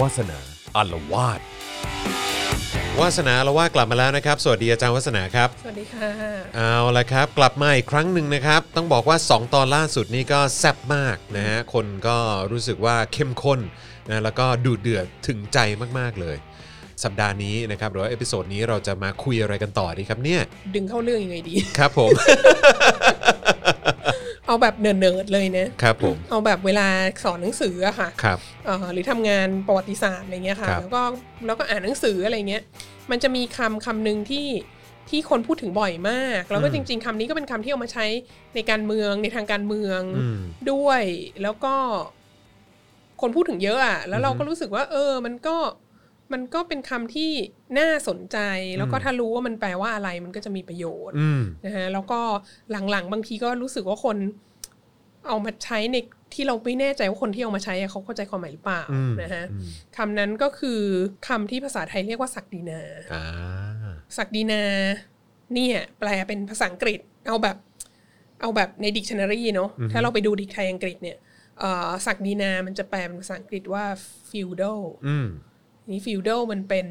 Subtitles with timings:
[0.00, 0.38] วาสนา
[0.76, 1.40] อาละวาด
[3.00, 6.10] วาสนาอาละวาดกลับมาแล้วนะครับ สวัสดีอาจารย์วาสนาครับ สวัสดีค่ะ
[6.56, 12.16] เอาละครับ กลับมาอีกครั้งหนึ่งนะครับ ต้องบอกว่า 2 ตอนล่าสุดนี่ก็แซ่บมากนะฮะ คนก็
[12.52, 13.60] รู้สึกว่าเข้มข้น
[14.10, 15.58] นะแล้วก็ดูเดือดถึงใจ
[15.98, 16.36] มากๆเลย
[17.04, 20.40] สัปดาห์นี้นะครับหรือว่า episode นี้เราจะมาคุยอะไรกันต่อดีครับเนี่ย
[20.74, 22.10] ดึงเข้าเรื่องยังไงดี ครับผม
[24.46, 26.86] เอาแบบเนิร์ดๆเลยนะครับผมเอาแบบเวลา
[27.24, 31.02] สอนหนังสืออะค่ะครับเอ่อหรือทำงานประวัติศาสตร์อะไรเงี้ยค่ะครับแล้วก็
[31.46, 32.62] แล้วก็อ่านหนังสืออะไรเงี้ย
[33.10, 34.46] มันจะมีคำคำหนึ่งที่
[35.10, 38.06] ที่คนพูดถึงบ่อยมาก แล้วก็จริง ๆคำนี้ก็เป็นคำที่เอามาใช้
[38.54, 40.38] ในการเมืองในทางการเมืองอืม
[40.72, 41.02] ด้วย
[41.42, 41.74] แล้วก็
[43.20, 45.56] คนพูดถึงเยอะอะแล้วเราก็รู้สึกว่า เออ มันก็
[46.32, 47.30] มันก็เป็นคำที่
[47.78, 48.38] น่าสนใจ
[48.78, 52.20] แล้วก็ถ้ารู้ว่ามันแปลว่าอะไรมันก็จะมีประโยชน์อืมนะฮะแล้วก็
[52.90, 54.16] หลังๆ บางทีก็รู้สึกว่าคน
[55.26, 55.96] เอามาใช้ใน
[56.34, 59.64] ที่เราไม่แน่ใจว่าคนที่เอามาใช้อะเขาเข้าใจความหมายหรือเปล่าอืมนะฮะอืม
[59.96, 60.80] คำนั้นก็คือ
[61.28, 62.80] คำที่ภาษาไทยเรียกว่าศักดินา
[63.14, 63.24] อ่า
[64.16, 64.62] ศักดินา
[65.54, 67.56] เนี่ย แปลเป็นภาษาอังกฤษ เอาแบบ
[68.40, 71.16] เอาแบบในดิกชันนารีเนาะถ้าเราไปดูดิกไทยอังกฤษเนี่ย
[71.60, 73.84] เอ่อศักดินามันจะแปลเป็นภาษาอังกฤษว่า
[74.30, 74.80] feudal
[75.86, 76.86] อืมนี่ feudal มันเป็น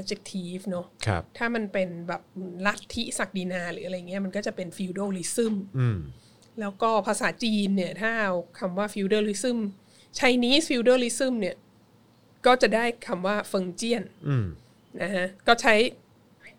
[0.00, 2.22] adjective เนาะครับถ้ามันเป็นแบบ
[2.66, 5.98] ลัทธิศักดินาหรืออะไรเงี้ยมันก็จะเป็น feudalism อืม
[6.60, 9.58] แล้วก็ภาษาจีนเนี่ย ถ้าเอาคำว่า feudalism
[10.18, 11.56] Chinese feudalism เนี่ย
[12.46, 14.46] ก็จะได้คำว่าเฟิงเจียนอืม
[15.02, 15.74] นะฮะก็ใช้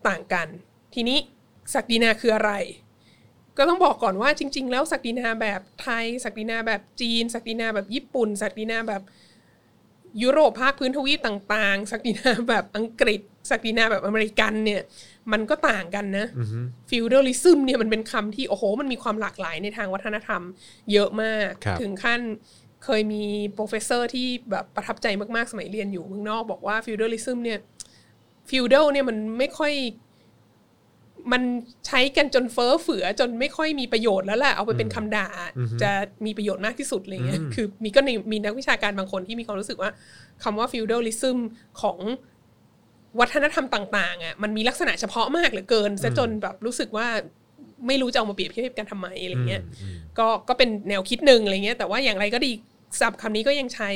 [0.08, 0.48] ต่างกัน
[0.94, 1.18] ทีนี้
[1.74, 2.52] ศักดินาคืออะไร
[3.58, 9.02] ก็ต้องบอกก่อนว่าจริง ๆ แล้วศักดินาแบบไทยศักดินาแบบจีนศักดินาแบบญี่ปุ่นศักดินาแบบ
[10.22, 14.82] ยุโรปภาคพื้นทวีปต่างๆ ศักดินาแบบอังกฤษ ศักดินาแบบอเมริกันเนี่ย
[15.32, 16.26] มันก็ต่างกันนะ
[16.90, 20.42] feudalism เนี่ยมันเป็นคำที่โอ้โห มันมีความหลากหลายในทางวัฒนธรรม
[20.92, 22.20] เยอะมากครับถึงขั้น
[22.84, 27.58] เคยมี professor ที่แบบประทับใจมากๆ สมัยเรียนอยู่เมืองนอกบอกว่า feudalism เนี่ย
[28.50, 29.72] feudal เนี่ยมันไม่ค่อย
[31.32, 31.42] มัน
[31.86, 35.28] ใช้กันจนเฟ้อเฟือจนไม่ค่อยมีประโยชน์แล้วแหละเอาไปเป็นคำด่า
[35.82, 35.90] จะ
[36.26, 39.90] มีประโยชน์มากที่สุดอะไรเงี้ยคือมีก็ในมีนักวิชาการบางคนที่มีความรู้สึกว่า
[40.42, 41.38] คำว่า feudalism
[41.80, 41.98] ของ
[43.20, 47.08] วัฒนธรรมต่างๆอะมันมีลักษณะเฉพาะมากเหลือเกินซะจนแบบรู้สึกว่า
[47.86, 49.62] ไม่รู้จะเอามาเปรียบเทียบกันทำไมอะไรเงี้ย
[50.18, 52.52] ก็ก็เป็นแนวคิดหนึ่งอะไรเงี้ยแต่ว่าอย่างไรก็ดี
[53.00, 53.90] ศัพท์คำนี้ก็ยังใช้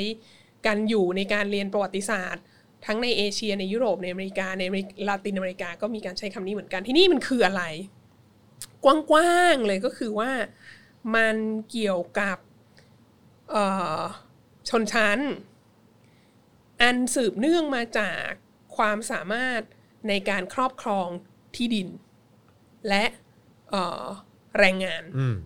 [0.67, 2.43] กันอยู่ในการเรียนประวัติศาสตร์
[2.87, 7.63] ทั้งในเอเชียในยุโรปในอเมริกาในอเมริกลาตินอเมริกาก็มีการใช้คำนี้เหมือนกันทีนี้มันคืออะไร
[8.85, 10.31] กว้างๆเลยก็คือว่า
[11.17, 11.37] มัน
[11.71, 12.39] เกี่ยวกับ
[13.51, 13.65] เอ่
[13.99, 14.01] อ
[14.69, 15.19] ชนชั้น
[16.83, 18.27] อันสืบเนื่องมาจาก
[18.77, 19.61] ความสามารถ
[20.09, 21.09] ในการครอบครอง
[21.57, 21.89] ที่ดิน
[22.89, 23.05] และ
[23.71, 24.05] เอ่อ
[24.59, 25.37] แรงงานอืม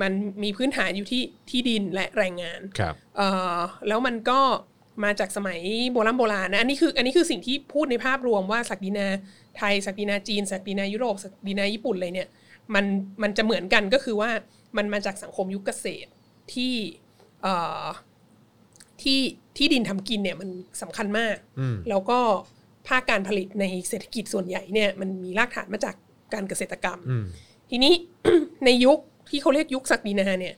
[0.00, 0.12] มัน
[0.42, 3.58] มีพื้นฐานอยู่ที่ที่ดินและแรงงานครับเอ่อ
[3.88, 4.40] แล้วมันก็
[5.04, 5.60] มาจากสมัย
[5.92, 9.06] โบราณโบราณนะอันนี้คืออันนี้คือสิ่งที่พูดในภาพรวมว่าศักดินา
[9.58, 12.28] ไทยศักดินาจีนศักดินายุโรปศักดินาญี่ปุ่นอะไรเนี่ย
[12.74, 12.84] มัน
[13.22, 14.30] มันจะเหมือนกันก็คือว่า
[14.76, 16.10] มันมาจากสังคมยุคเกษตร
[16.52, 16.74] ที่
[17.42, 17.84] เอ่อ
[19.02, 19.20] ที่
[19.56, 20.48] ที่ดินทำกินเนี่ยมัน
[20.82, 21.36] สำคัญมาก
[21.88, 22.18] แล้วก็
[22.88, 25.94] ภาคการผลิตในเศรษฐกิจส่วนใหญ่เนี่ยมันมีรากฐานมาจาก
[26.34, 26.98] การเกษตรกรรม
[27.70, 27.94] ทีนี้
[28.64, 28.98] ในยุค
[29.30, 30.54] ที่เขาเรียกยุคศักดินาเนี่ย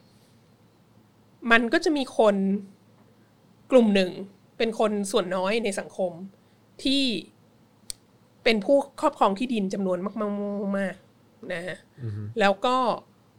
[1.50, 2.34] มันก็จะมีคน
[3.70, 4.10] กลุ่มหนึ่ง
[4.58, 6.12] เป็นคนส่วนน้อยในสังคม
[6.84, 7.04] ที่
[8.44, 9.98] เป็นผู้ครอบครองที่ดินจำนวน
[10.78, 11.76] มากๆๆนะฮะ
[12.40, 12.76] แล้วก็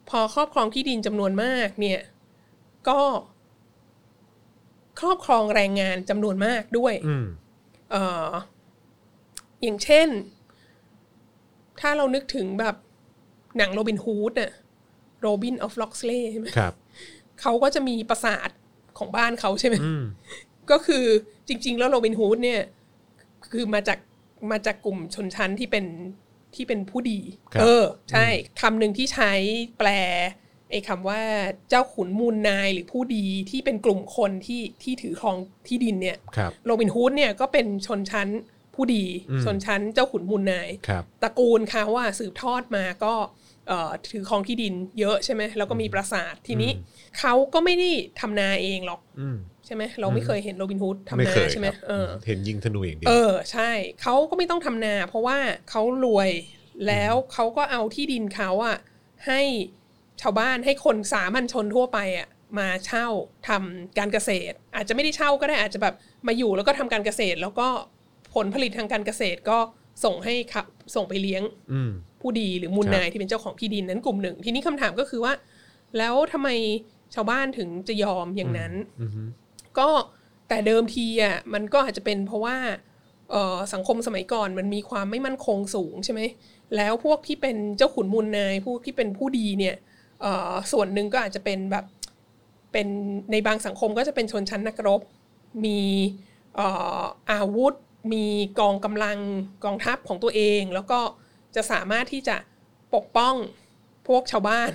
[0.09, 2.01] พอครอบครองที่ดินจำนวนมากเนี่ย
[2.90, 3.01] ก็
[5.00, 7.28] ครอบครองแรงงานจำนวนมากด้วยอืม
[7.91, 8.29] เอ่อ
[9.61, 10.07] อย่างเช่น
[11.79, 12.75] ถ้าเรานึกถึงแบบ
[13.57, 14.51] หนังโรบินฮูดน่ะ
[15.22, 16.73] โรบินออฟล็อกสเลย์ใช่ไหมครับ
[17.41, 18.50] เขาก็จะมีปราสาท
[18.98, 19.76] ของบ้านเขาใช่ไหม
[20.72, 21.06] ก็คือ
[21.48, 22.62] จริง ๆ แล้วโรบินฮูดเนี่ย
[23.52, 24.00] คือมาจาก
[24.52, 25.86] มาจากกลุ่มชนชั้นที่เป็น
[26.56, 27.20] ที่เป็นผู้ดี
[27.54, 28.28] ครับเออ ใช่
[28.62, 29.32] คำหนึ่งที่ใช้
[29.80, 29.90] แปล
[30.72, 31.22] ไอ้คำว่า
[31.70, 35.38] เจ้าขุนมูลนายหรือผู้ดีที่เป็นกลุ่มคนที่ที่ถือครอง
[35.68, 38.30] ที่ดินเนี่ยครับโรบินฮูดเนี่ยก็เป็นชนชั้น
[38.76, 39.03] ผู้ดี
[39.46, 43.28] ชนชั้นเจ้าขุนมูลนายครับตระกูลเขาว่าสืบทอดมาก็เอ่อ
[44.12, 46.72] ถือครองที่ดินเยอะใช่ไหมแล้วก็มีปราสาททีนี้
[47.20, 47.90] เขาก็ไม่ได้
[48.20, 53.72] ทำนาเองหรอกอืมใช่ไหมเราไม่เคยเห็นโรบินฮูดทำไม่นาเคยใช่ไหมครับเออเห็นยิงธนูอย่างเดียวเออใช่
[54.02, 55.38] เขาก็ไม่ต้องทำนา เพราะว่า
[55.70, 56.30] เขารวย
[56.88, 58.78] แล้วเขาก็เอาที่ดินเขาอะ
[59.28, 59.42] ให้
[60.22, 62.28] ชาวบ้านให้คนสามัญชนทั่วไปอะ
[62.60, 63.08] มาเช่า
[63.48, 65.96] ทำการเกษตร อาจจะไม่ได้เช่าก็ได้อาจจะแบบ
[66.28, 67.68] มาอยู่แล้วก็ทำการเกษตร แล้วก็
[68.36, 69.60] ผลผลิตทางการเกษตรก็
[70.04, 71.44] ส่งให้ขับส่งไปเลี้ยง
[71.74, 75.34] อืม ผู้ดีหรือมูลครับนายที่เป็นเจ้าของที่ดินนั้นกลุ่มหนึ่ง ทีนี้คำถามก็คือว่า
[75.98, 76.50] แล้วทำไม
[77.16, 78.74] ชาวบ้านถึงจะยอมอย่างนั้น
[79.80, 79.90] ก็
[80.48, 82.58] แต่เดิมทีอะมันก็อาจจะเป็นเพราะว่า
[83.32, 86.22] เอ่อสังคมสมัยก่อนมันมีความไม่มั่นคงสูงใช่ไหม
[86.76, 89.76] แล้วพวกที่เป็นเจ้าขุนมูลนายพวกที่เป็นผู้ดีเนี่ย
[90.22, 91.86] เอ่อส่วนหนึ่งก็อาจจะเป็นแบบ
[92.72, 92.88] เป็น
[93.32, 95.02] ในบางสังคมก็จะเป็นชนชั้นนักรบ
[95.66, 95.80] มี
[96.56, 96.68] เอ่
[97.00, 97.02] อ
[97.32, 97.74] อาวุธ
[98.14, 98.26] มี
[98.60, 99.18] กองกำลัง
[99.64, 101.00] กองทัพของตัวเอง แล้วก็
[101.55, 102.37] จะสามารถที่จะ
[102.96, 103.35] ปกป้อง
[104.07, 104.72] พวกชาวบ้าน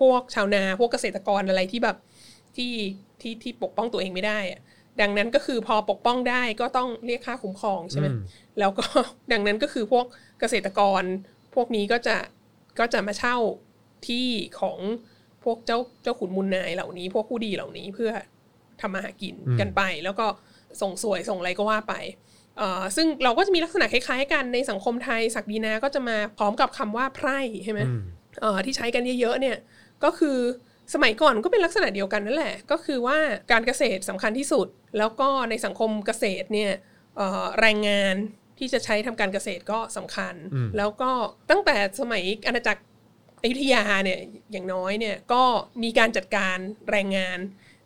[0.00, 1.96] พวกชาวนา พวกเกษตรกรอะไรที่แบบ
[2.56, 2.72] ที่
[3.20, 4.60] ที่ที่ปกป้องตัวเองไม่ได้อะ
[5.00, 8.20] ดังนั้นก็คือพอปกป้องได้ก็ต้องเรียกค่าคุ้มครองใช่ไหมอืม
[8.58, 8.86] แล้วก็
[9.32, 10.06] ดังนั้นก็คือพวก
[10.40, 11.02] เกษตรกร
[11.54, 12.16] พวกนี้ก็จะ
[12.78, 13.36] ก็จะมาเช่า
[14.06, 14.28] ที่
[14.60, 14.78] ของ
[15.44, 18.12] พวกเจ้าเจ้าขุนมูลนายเหล่านี้ พวกผู้ดีเหล่านี้เพื่อ
[18.80, 20.26] ทำมาหากินกันไป แล้วก็
[20.82, 22.27] ส่งสวยส่งอะไรก็ว่าไปเอ่อ
[22.96, 28.00] ซึ่งเราก็จะมีลักษณะคล้ายๆกันในสังคมไทยศักดินาก็จะมาพร้อมกับคำว่าไพร่ใช่ไหมอืม
[28.40, 29.56] เอ่อที่ใช้กันเยอะๆเนี่ย
[30.04, 30.38] ก็คือ
[30.94, 33.18] สมัยก่อนก็เป็นลักษณะเดียวกันนั่นแหละ ก็คือว่า
[33.52, 34.66] การเกษตรสำคัญที่สุด
[34.98, 36.72] แล้วก็ในสังคมเกษตรเนี่ย
[37.16, 38.14] เอ่อแรงงาน
[38.58, 41.10] ที่จะใช้ทำการเกษตรก็สำคัญอืมแล้วก็
[41.50, 42.82] ตั้งแต่สมัยอาณาจักร
[43.42, 44.20] อยุธยาเนี่ย
[44.52, 45.42] อย่างน้อยเนี่ยก็
[45.82, 46.56] มีการจัดการ
[46.90, 47.38] แรงงาน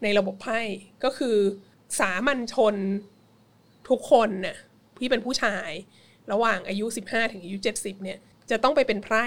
[0.02, 0.60] ในระบบไพ่
[1.04, 1.36] ก็คือ
[2.00, 2.76] สามัญชน
[3.92, 4.56] ทุกคนน่ะ
[4.98, 5.70] ที่เป็นผู้ชาย
[6.32, 8.18] ระหว่างอายุ 15 ถึงอายุ 70 เนี่ย
[8.50, 9.26] จะต้องไปเป็นไพร่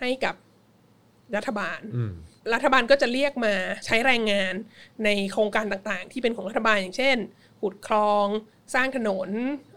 [0.00, 0.34] ให้กับ
[1.36, 2.12] รัฐบาลอืม
[2.54, 3.54] รัฐบาลก็จะเรียกมา
[3.84, 4.54] ใช้แรงงาน
[5.04, 7.16] ในโครงการต่างๆ ที่เป็นของรัฐบาลอย่างเช่น
[7.60, 8.26] ขุดคลอง
[8.74, 9.28] สร้างถนน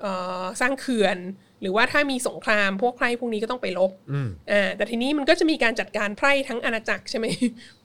[0.01, 1.17] เอ่อสร้างเขื่อน
[1.61, 7.25] หรือว่าถ้ามีสงครามพวกไพร่พวกนี้ก็ต้องไปรบอืมอ่าแต่ทีนี้มันก็จะมีการจัดการไพร่ทั้งอาณาจักรใช่ไหม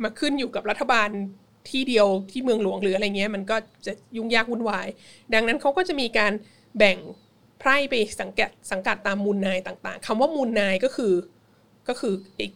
[0.03, 1.11] มาขึ้นอยู่กับรัฐบาล
[1.71, 3.57] ที่เดียวที่เมืองหลวงหรืออะไรเงี้ยมันก็
[3.87, 4.89] จะยุ่งยากวุ่นวาย
[5.35, 6.33] ดังนั้นเขาก็จะมีการ
[6.79, 6.99] แบ่ง
[7.61, 11.15] ไพร่ไปสังกัดสังกัดตามมูลนายต่าง ๆคำว่ามูลนายก็คือ
[11.89, 12.47] ก็คือไอ้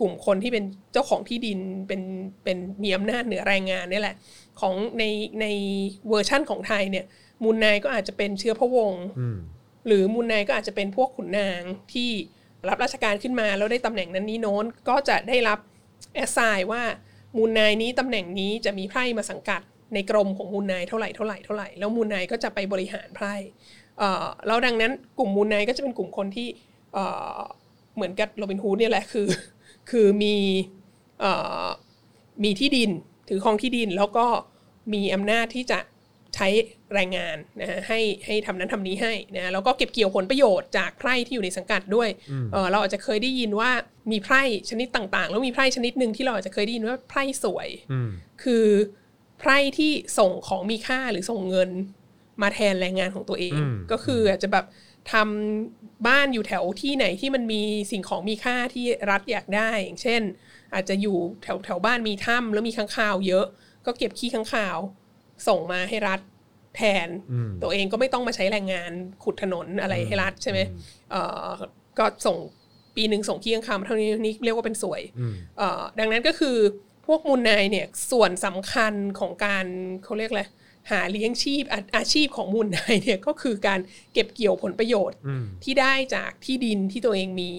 [0.00, 1.58] กลุ่มคนที่เป็นเจ้าของที่ดิน
[1.88, 2.02] เป็น
[2.44, 4.16] เป็นมีอำนาจเหนือแรงงานเนี่ยแหละ
[4.60, 5.04] ของใน
[5.40, 5.46] ใน
[6.08, 7.04] เวอร์ชั่นของไทยเนี่ย
[7.44, 9.38] มูลนายก็อาจจะเป็นเชื้อพระวงศ์อืม
[9.86, 11.62] หรือมูลนายก็อาจจะเป็นพวกขุนนาง
[11.92, 12.10] ที่
[12.68, 15.58] รับราชการขึ้นมาแล้วได้ตำแหน่งนั้นนี้โน้นก็จะได้รับ
[16.14, 16.82] แอสไซน์ว่า
[17.36, 19.60] มูลนายนี้ตำแหน่งนี้จะมีไพร่มาสังกัด
[19.94, 23.34] ในกรมของมูลนายเท่าไหร่เท่าไหร่เท่าไหร่แล้วมูลนายก็จะไปบริหารไพร่
[24.46, 26.48] แล้วดังนั้นกลุ่มมูลนายก็จะเป็นกลุ่มคนที่
[27.94, 29.26] เหมือนกับโรบินฮูดเนี่ยแหละคือ
[29.90, 30.34] คือมี
[32.44, 32.90] มีที่ดิน
[33.28, 34.26] ถือครองที่ดินแล้วก็
[34.92, 35.78] มีอำนาจที่จะ
[36.34, 36.48] ใช้
[36.94, 42.08] แรงงานนะฮะให้ให้ทำนั้นทำนี้ให้นะแล้วก็เก็บเกี่ยวผลประโยชน์จากไพร่ที่อยู่ในสังกัดด้วย
[42.52, 43.70] เออเราอาจจะเคยได้ยินว่า
[44.12, 48.10] มีไพร่ชนิดต่างๆ แล้วมีไพร่ชนิดหนึ่งที่เราอาจจะเคยได้ยินว่าไพร่สวยอืม
[48.42, 48.66] คือ
[49.40, 51.70] ไพร่ที่ส่งของมีค่าหรือส่งเงิน
[52.42, 54.64] มาแทนแรงงานของตัวเองอืมก็คืออาจจะแบบ
[55.12, 60.22] ทำบ้านอยู่แถวที่ไหนที่มันมีสิ่งของมีค่าที่รัฐอยากได้อย่างเช่น
[60.74, 63.46] อาจจะอยู่แถวแถวบ้านมีถ้ำแล้วมีค้างคาวเยอะ
[63.86, 64.78] ก็เก็บขี้ค้างคาว
[65.48, 66.20] ส่งมาให้รัฐ
[66.76, 68.92] แทนอืมตัวเองก็ไม่ต้องมาใช้แรงงาน
[69.24, 70.60] ขุดถนนอะไรให้รัฐใช่ไหม
[71.10, 71.48] เอ่อ
[71.98, 72.36] ก็ส่ง
[72.96, 76.56] ปีหนึ่งส่งขี้ค้างคาวมาเท่านี้นี่เรียกว่าเป็นสวยอืมเอ่อดังนั้นก็คือ
[77.06, 79.66] พวกมูลนายเนี่ยส่วนสำคัญของการ
[80.04, 80.44] เขาเรียกอะไร
[80.90, 83.80] หาเลี้ยงชีพอาอาชีพของมูลนายเนี่ยก็คือการ
[84.12, 87.52] เก็บเกี่ยวผลประโยชน์อืมที่ได้จากที่ดินที่ตัวเองมี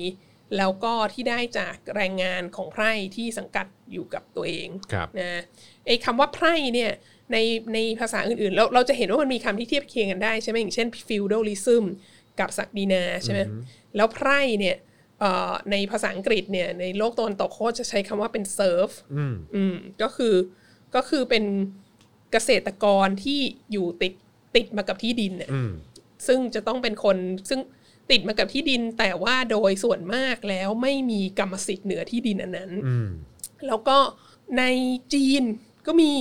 [0.58, 5.42] แล้วก็ที่ได้จากแรงงานของไพร่ที่สังกัดอยู่กับตัวเองครับนะ
[5.86, 6.92] ไอ้คำว่าไพร่เนี่ย
[7.32, 7.38] ใน
[7.74, 11.84] ในภาษาอื่นๆเราเราจะเห็นว่ามันมีคำที่เทียบเคียงกันได้ใช่ไหมอย่างเช่น feudalism
[12.40, 13.40] กับศักดินาใช่ไหม
[13.96, 14.76] แล้วไพร่เนี่ย
[15.20, 20.36] เอ่อในภาษาอังกฤษเนี่ยในโลกตะวันตกเขาจะใช้คำว่าเป็น serf อืมอืมก็คือ
[20.96, 21.44] ก็คือเป็น
[22.32, 23.40] เกษตรกรที่
[23.72, 24.14] อยู่ติด
[24.56, 25.72] ติดมากับที่ดินเนี่ยอืม
[26.28, 27.18] ซึ่งจะต้องเป็นคน
[27.50, 27.60] ซึ่ง
[28.12, 33.08] ติดมากับที่ดิน แต่ว่าโดยส่วนมากแล้วไม่มีกรรมสิทธิ์เหนือที่ดินอันนั้นอืม
[33.68, 33.98] แล้วก็
[34.58, 34.64] ใน
[35.14, 35.44] จีน
[35.88, 36.14] ก็มี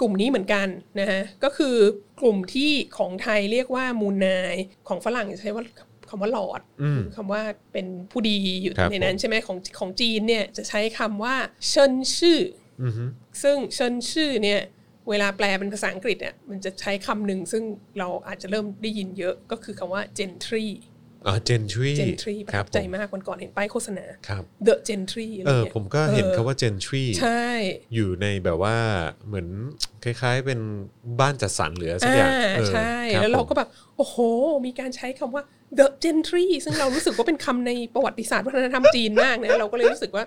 [0.00, 0.66] กลุ่มนี้เหมือนกัน
[1.00, 1.76] นะฮะก็คือ
[2.20, 4.56] กลุ่มที่ของไทยเรียกว่ามูลนาย
[4.88, 5.64] ของฝรั่งจะใช้ว่า
[6.10, 11.36] คำว่าหลอดอืมคำว่าเป็นผู้ดีอยู่ครับในนั้นใช่ไหมของของจีนเนี่ยจะใช้คำว่า
[11.68, 12.40] เชินชื่อ
[12.82, 13.04] อืมฮึ
[13.42, 14.60] ซึ่งเชินชื่อเนี่ย
[15.08, 17.62] เวลาแปลเป็นภาษาอังกฤษเนี่ยมันจะใช้คำหนึ่งซึ่ง
[17.98, 20.66] เราอาจจะเริ่มได้ยินเยอะก็คือคำว่า gentry
[21.28, 27.44] อ๋อเจนทรี gentry ประครัทับบใจผมมากวันก่อนเห็นป้ายโฆษณาครับ the gentry อะไรเออเงี้ยผมก็เห็นออคาว่าเจนทรีใช่
[27.94, 28.76] อยู่ในแบบว่า
[29.26, 29.46] เหมือน
[30.04, 30.60] คล้าย ๆ เป็น
[31.20, 34.16] บ้านจัดสรรเหลือสักอย่างอ่าเออใช่คบแล้วเราก็ผมแบบ โอ้โห
[34.66, 35.42] มีการใช้คำว่า
[35.78, 40.24] the gentry ซึ่งเรารู้สึกว่าเป็นคำในประวัติศาสตร์วัฒนธรรมจีนมากนะเราก็เลยรู้สึกว่า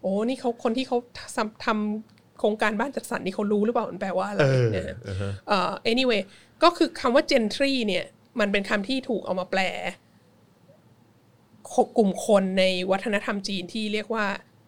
[0.00, 0.96] โอ้นี่เขาคนที่เขา
[1.36, 6.22] ทำทำโครงการบ้านจัดสรรนี่เขารู้หรือเปล่ามันแปลว่าอะไรเออนะฮะเออฮะเอ่อ anyway
[6.62, 8.04] ก็คือคำว่า gentry เนี่ย
[8.40, 9.60] มันเป็นคำที่ถูกเอามาแปล
[11.98, 14.26] กลุ่มคนในวัฒนธรรมจีนที่เรียกว่า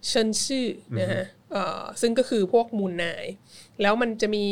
[0.09, 0.67] 绅士
[1.01, 3.25] นะฮะเอ่อซึ่งก็คือพวกมูลนาย
[3.83, 4.45] แล้วมันจะมี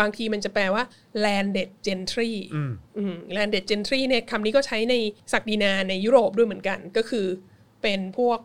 [0.00, 0.82] บางทีมันจะแปลว่า
[1.24, 2.32] landed gentry
[2.96, 4.94] อืม landed gentry เนี่ยคำนี้ก็ใช้ใน
[5.32, 7.26] ศักดินาในยุโรปด้วยเหมือนกัน ก็คือ
[7.82, 8.38] เป็นพวก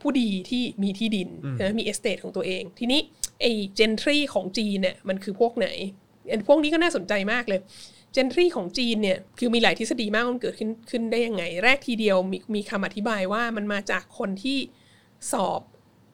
[0.00, 3.00] ผู้ดีที่มีที่ดินนะมี estate ของตัวเอง ทีนี้
[3.40, 5.68] ไอ้ gentry ของจีนเนี่ยมันคือพวกไหน
[6.30, 7.60] อันพวกนี้ก็น่าสนใจมากเลย
[8.16, 14.58] gentry ของจีนเนี่ยคือมีหลายทฤษฎีมากว่ามันเกิดขึ้นขึ้นได้ยังไง แรกทีเดียวมีมีคำอธิบายว่ามันมาจากคนที่
[15.32, 15.60] สอบ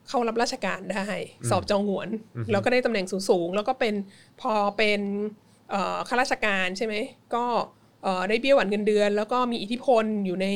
[0.09, 1.06] เข้ารับราชการได้
[1.50, 2.09] สอบจองหวน
[2.52, 3.94] แล้วก็ได้ตำแหน่งสูงๆ แล้วก็เป็น
[4.40, 5.00] พอเป็น
[5.71, 6.94] เอ่อข้าราชการใช่ไหม
[7.35, 7.44] ก็
[8.02, 10.47] เอ่อได้เบี้ยหวันเงินเดือน แล้วก็มีอิทธิพลอยู่ใน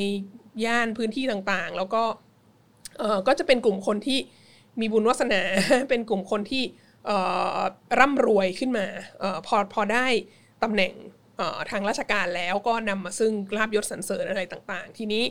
[0.64, 2.02] ย่านพื้นที่ต่างๆ แล้วก็
[2.98, 4.18] เอ่อก็จะเป็นกลุ่มคนที่
[4.80, 5.42] มีบุญวาสนา
[5.88, 6.62] เป็นกลุ่มคนที่
[7.06, 7.18] เอ่
[7.56, 7.58] อ
[8.00, 8.86] ร่ำรวยขึ้นมา
[9.20, 10.06] เออพอพอได้
[10.62, 11.14] ตำแหน่งเอ่อ
[11.70, 15.24] ทางราชการแล้วก็นำมาซึ่งลาบยศสรรเสริญอะไรต่างๆ ทีนี้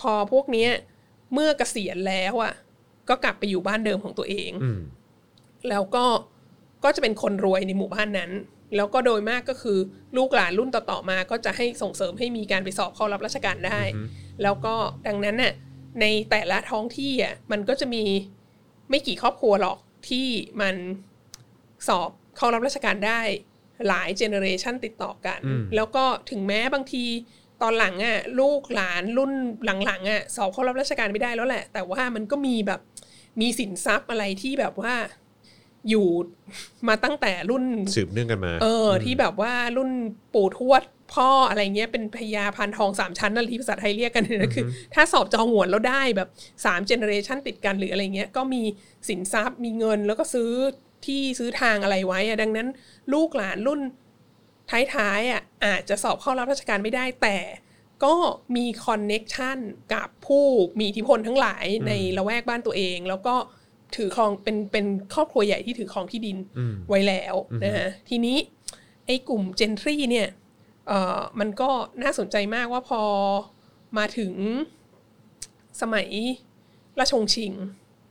[0.00, 0.70] พอพวกเนี้ย
[1.34, 2.54] เมื่อเกษียณแล้วอะ
[3.08, 4.50] ก็กลับไปอยู่บ้านเดิมของตัวเอง
[5.68, 6.04] แล้วก็
[6.84, 8.30] ก็จะเป็นคนรวยในหมู่บ้านนั้น
[8.76, 9.78] แล้วก็โดยมากก็คือ
[10.16, 13.80] ลูกหลานรุ่นต่อๆมา ก็จะให้ส่งเสริมให้มีการไปสอบเข้ารับราชการได้
[14.42, 14.74] แล้วก็
[15.06, 15.52] ดังนั้นน่ะ
[16.00, 18.04] ในแต่ละท้องที่อะมันก็จะมี
[18.90, 20.26] ไม่กี่ครอบครัวหรอกที่
[20.60, 20.74] มัน
[21.88, 23.20] สอบเข้ารับราชการได้
[23.88, 25.40] หลายเจเนอเรชันติดต่อกัน
[25.76, 27.04] แล้วก็ถึงแม้บางที
[27.62, 29.32] ตอนหลังอะลูกหลานรุ่น
[29.84, 32.80] หลังๆอะสอบเข้ารับราชการไม่ได้แล้วแหละ แต่ว่ามันก็มีแบบ
[33.40, 34.94] มีสินทรัพย์อะไรที่แบบว่า
[35.88, 36.08] อยู่
[36.88, 37.64] มาตั้งแต่รุ่น
[37.96, 39.90] สืบเนื่องกันมา เออ ที่แบบว่ารุ่น
[40.34, 40.82] ปู่ทวด
[41.14, 46.28] พ่ออะไรเงี้ยเป็นพญาพันทองสามชั้นนั่นที่ภาษาไทยเรียกกันเนี่ยนะคือ ถ้าสอบจอหงวนแล้วได้แบบ
[46.64, 48.62] สาม generation ติดกันหรืออะไรเงี้ยก็มี
[49.08, 50.50] สินทรัพย์มีเงินแล้วก็ซื้อ
[51.06, 52.68] ที่ซื้อทางอะไรไว้อะดังนั้น
[53.12, 53.80] ลูกหลานรุ่น
[54.70, 57.38] ท้ายๆอะอาจจะสอบเข้ารับราชการไม่ได้แต่
[58.04, 58.14] ก็
[58.56, 59.58] มี connection
[59.94, 60.44] กับผู้
[60.78, 63.34] มีอิทธิพลทั้งหลายในละแวกบ้านตัวเอง แล้วก็
[63.96, 66.38] ถือครองเป็นเป็นครอบครัวใหญ่ที่ถือครองที่ดิน
[66.88, 68.36] ไว้แล้วนะฮะทีนี้
[69.06, 70.28] ไอ้กลุ่มเจนทรีเนี่ย
[70.88, 71.70] เอ่อมันก็
[72.02, 73.02] น่าสนใจมากว่าพอ
[73.98, 74.32] มาถึง
[75.80, 76.08] สมัย
[76.98, 77.58] ราชวงศ์ชิงพ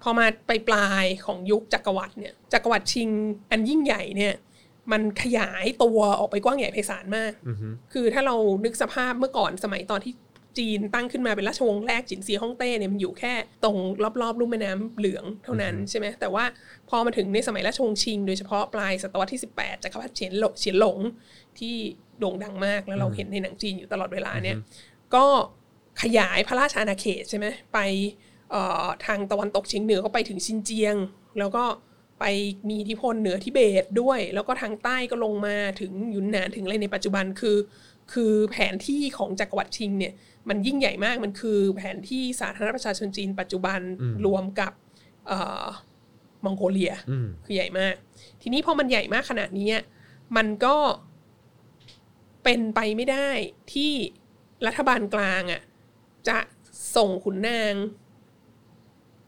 [0.07, 3.09] อมาไปปลายของยุคจักรวรรดิเนี่ยจักรวรรดิชิง
[3.51, 4.35] อันยิ่งใหญ่เนี่ย
[4.91, 7.31] มันขยายตัวออกไปกว้างใหญ่ไพศาลมาก
[7.93, 8.35] คือถ้าเรา
[8.65, 10.13] นึกสภาพเมื่อก่อนสมัยตอนที่
[10.57, 13.33] จีนตั้งขึ้นมาเป็นราชวงศ์แรกจินซีฮ่องเต้เนี่ยมันอยู่แค่
[13.63, 13.77] ตรง
[14.21, 16.45] รอบๆลุ่มแม่น้ำเหลืองเท่านั้นใช่ไหมแต่ว่า
[16.89, 20.99] พอมาถึงในสมัยราชวงศ์ชิง โดยเฉพาะปลายศตวรรษที่ 18จักรพรรดิเฉียนหลงเฉียนหลง
[21.59, 21.75] ที่
[22.19, 24.57] โด่งดังมากแล้วเราเห็นในหนังจีนอยู่ตลอดเวลาเนี่ย
[25.15, 25.25] ก็
[26.01, 28.26] ขยายพระราชอาณาเขตใช่ไหมไปเอ่อ
[29.05, 30.95] ทางตะวันตกเฉียงเหนือก็ไปถึงชินเจียง
[31.39, 31.63] แล้วก็
[32.19, 32.25] ไป
[32.67, 37.57] มีอิทธิพลเหนือทิเบตด้วย แล้วก็ทางใต้ก็ลงมาถึงหยุนนานถึงอะไรในปัจจุบันคือ
[38.13, 40.13] คือแผนที่ของจักรวรรดิชิงเนี่ย
[40.49, 43.79] มันยิ่งใหญ่มากมันคือแผนที่สาธารณรัฐประชาชนจีนปัจจุบัน
[44.25, 44.71] รวมกับ
[45.27, 45.65] เอ่อ
[46.45, 46.93] มองโกเลีย
[47.45, 47.95] คือใหญ่มาก
[48.41, 49.83] ทีนี้พอมันใหญ่มากขนาดนี้อะ
[50.37, 50.75] มันก็
[52.43, 53.29] เป็นไปไม่ได้
[53.73, 53.91] ที่
[54.67, 55.61] รัฐบาลกลางอะ
[56.27, 56.37] จะ
[56.95, 57.73] ส่งขุนนาง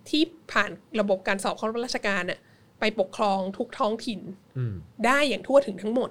[0.10, 2.39] ที่ผ่านระบบการสอบเข้ารับราชการน่ะ
[2.79, 4.20] ไปปกครองทุกท้องถิ่น
[5.06, 6.10] ได้อย่างทั่วถึงทั้งหมด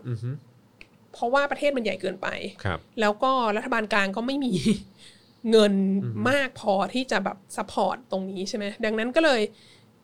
[1.13, 2.29] เพราะว่าประเทศมันใหญ่เกินไป
[2.65, 4.55] ครับแล้วก็รัฐบาลกลางก็ไม่มี
[5.51, 5.75] เงิน
[6.31, 9.43] มากพอที่จะแบบ support ตรงนี้ใช่ไหมดังนั้นก็เลย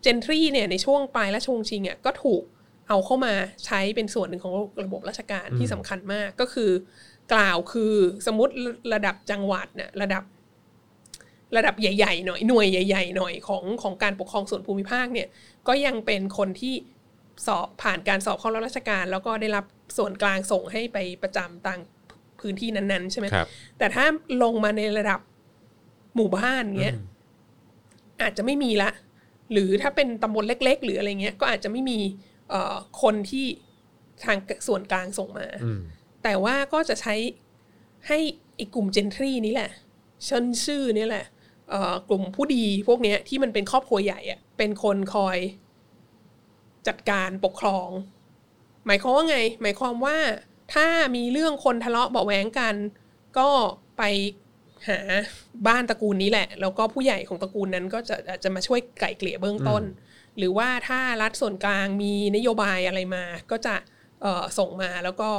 [0.03, 2.43] gentry เนี่ยในช่วงปลายและช่วงชิงอะก็ถูก
[2.88, 6.71] เอาเข้ามาใช้เป็นส่วนหนึ่งของระบบราชการที่สำคัญมากก็คือ
[7.33, 7.95] กล่าวคือ
[8.26, 8.53] สมมติ
[8.95, 10.23] ระดับจังหวัดเนี่ยระดับ
[11.57, 15.29] ระดับใหญ่ๆหน่อยหน่วยใหญ่ ๆ หน่อยของของการปกครองส่วนภูมิภาคเนี่ย
[15.69, 16.75] ก็ยังเป็นคนที่
[17.47, 19.65] สอบผ่านการสอบเข้ารับราชการ แล้วก็ได้รับ
[19.97, 21.81] ส่วนกลางส่งให้ไปประจำต่าง
[22.41, 23.47] พื้นที่นั้นๆใช่ไหมครับ
[23.79, 24.05] แต่ถ้า
[24.43, 25.21] ลงมาในระดับ
[26.17, 26.97] หมู่บ้านเงี้ย
[28.23, 28.91] อาจจะไม่มีละ
[29.53, 31.99] หรือถ้าเป็นตำบลเล็ก ๆ หรืออะไรเงี้ยก็อาจจะไม่มี
[32.51, 33.47] เอ่อคนที่
[34.25, 35.47] ทางส่วนกลางส่งมา
[36.23, 37.15] แต่ว่าก็จะใช้
[38.09, 38.19] ให้
[38.57, 39.71] ไอ้กลุ่มเจนทรีนี้แหละ
[40.25, 41.34] เชิญชื่อนี่แหละเอ่อ
[42.09, 45.38] กลุ่มผู้ดีพวกเนี้ยที่มันเป็นครอบครัวใหญ่อะเป็นคนคอย
[46.88, 47.88] จัดการปกครอง
[48.87, 50.16] หมายความว่าไง หมายความว่า
[50.75, 52.75] ถ้ามีเรื่องคนทะเลาะเบาะแว้งกัน
[53.38, 53.49] ก็
[53.99, 54.02] ไป
[54.88, 54.99] หา
[55.66, 59.83] บ้านตระกูลนี้แหละ แล้วก็ผู้ใหญ่ของตระกูลนั้นก็จะอาจจะมาช่วยไกล่เกลี่ยเบื้องต้น
[60.38, 63.75] หรือว่าถ้ารัฐส่วนกลางมีนโยบายอะไรมา ก็จะ
[64.23, 65.30] เอ่อส่งมาแล้วก็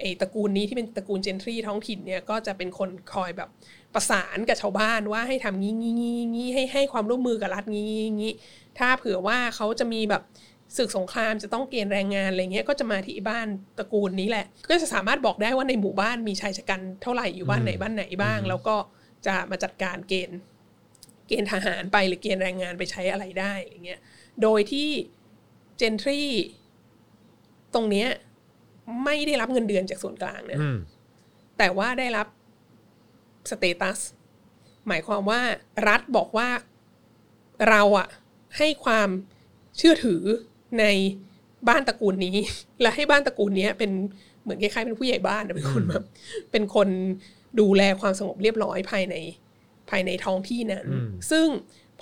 [0.00, 3.48] ไอ้ตระกูลนี้ที่เป็นตระกูลเจนทรีท้องถิ่นเนี่ยก็จะเป็นคนคอยแบบ
[3.94, 8.32] ประสานกับชาวบ้านว่าให้ทำงี้งี้งี้งี้ให้ให้ความร่วมมือกับรัฐงี้งี้งี้
[8.78, 10.22] ถ้าเผื่อว่าเขาจะมีแบบ
[10.76, 13.46] ศึกสงครามจะต้องเกณฑ์แรงงานอะไรเงี้ยก็จะมาที่บ้าน
[13.78, 18.76] ตระกูลนี้แหละ ก็จะสามารถบอกได้ว่าในหมู่บ้านมีชายชะกันเท่าไหร่อยู่บ้านไหนบ้านไหนบ้าง แล้วก็
[19.26, 20.38] จะมาจัดการเกณฑ์
[21.28, 24.00] เกณฑ์ทหารไปหรือเกณฑ์แรงงานไปใช้อะไรได้อะไรเงี้ย
[24.42, 24.88] โดยที่
[25.78, 26.20] เจนทรี
[27.74, 28.08] ตรงเนี้ย
[29.04, 30.78] ไม่ได้รับเงินเดือนจากส่วนกลางนะอืม
[31.58, 32.26] แต่ว่าได้รับ
[33.50, 33.98] สเตตัส
[34.88, 35.40] หมายความว่า
[35.88, 36.48] รัฐบอกว่า
[37.68, 38.08] เราอะ
[38.56, 39.08] ให้ความ
[39.76, 40.22] เชื่อถือ
[40.80, 40.84] ใน
[41.68, 42.36] บ้านตระกูลนี้
[42.82, 43.90] และให้บ้านตระกูลเนี้ยเป็น
[44.42, 46.04] เหมือนคล้ายๆเป็นผู้ใหญ่บ้านอะเป็นคนแบบ
[46.52, 46.88] เป็นคน
[47.60, 49.14] ดูแลความสงบเรียบร้อยภายใน
[49.90, 51.46] ภายในท้องที่นั้นอืมซึ่ง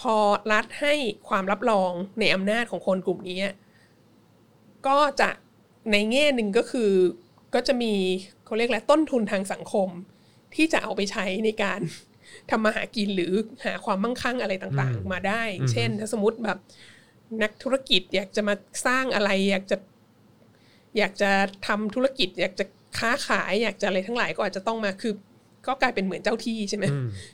[0.00, 0.16] พอ
[0.52, 0.94] รัฐให้
[1.28, 3.40] ความรับรองในอำนาจของคนกลุ่มนี้
[4.86, 5.30] ก็จะ
[5.92, 6.90] ในแง่หนึ่งก็คือ
[7.54, 7.92] ก็จะมี
[8.44, 9.88] เขาเรียกอะไรต้นทุนทางสังคม
[10.54, 11.80] ที่จะเอาไปใช้ในการ
[12.50, 13.32] ทำมาหากินหรือ
[13.64, 15.42] หาความมั่งคั่งอะไรต่างๆ มาได้
[15.72, 16.58] เช่น ถ้าสมมติแบบ
[17.42, 18.54] นักธุรกิจอยากจะมา
[18.86, 19.76] สร้างอะไร อยากจะ
[20.98, 21.30] อยากจะ
[21.66, 22.64] ทำธุรกิจ อยากจะ
[22.98, 25.14] ค้าขาย อยากจะอะไรทั้งหลายก็อาจจะต้องมาคือ
[25.66, 26.84] ก็กลายเป็นเหมือนเจ้าที่ใช่ไหม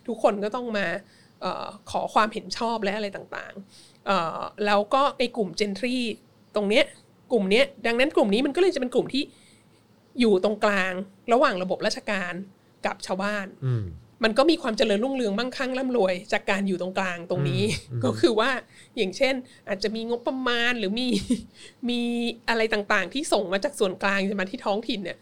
[0.07, 0.87] ทุกคนก็ต้องมา
[1.41, 5.95] เออขอความเห็นชอบและอะไรต่างๆเอ่อแล้วก็ไอ้กลุ่มเจนทรี
[6.55, 6.85] ตรงเนี้ย
[7.33, 9.23] กลุ่มเนี้ยดังนั้นกลุ่มนี้มันก็เลยจะเป็นกลุ่มที่
[10.21, 10.93] อยู่ตรงกลาง
[11.33, 12.35] ระหว่างระบบราชการ
[12.87, 13.85] กับชาวบ้านอืม
[14.25, 17.63] มันก็มีความเจริญรุ่งเรืองมั่งคั่งร่ำรวย จากการอยู่ตรงกลางตรงนี้
[18.05, 18.51] ก็คือว่า
[18.97, 19.35] อย่างเช่น
[19.69, 21.09] อาจจะมีงบประมาณหรือมี
[21.91, 22.01] มี
[22.49, 25.19] อะไรต่างๆ ที่ส่งมาจากส่วนกลางจะมาที่ท้องถิ่นเนี่ย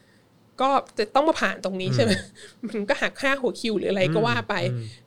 [0.60, 2.10] ก็จะต้องมาผ่านตรงนี้ใช่ไหม
[2.68, 4.54] มันก็หักค่าหัวคิวหรืออะไรก็ว่าไป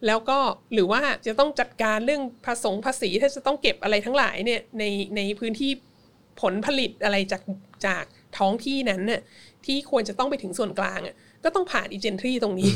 [0.05, 0.39] แล้วก็
[0.73, 4.83] หรือว่าจะต้องจัดการเรื่องภาษงภาษีถ้าจะต้องเก็บอะไรทั้งหลายเนี่ยใน
[5.15, 5.71] ในพื้นที่
[6.41, 7.41] ผลผลิตอะไรจาก
[7.85, 8.03] จาก
[8.37, 9.21] ท้องที่นั้นน่ะ
[9.65, 12.71] ที่ควรจะต้องไปถึงส่วนกลางอะ ก็ต้องผ่านอีเจนทรีตรงนี้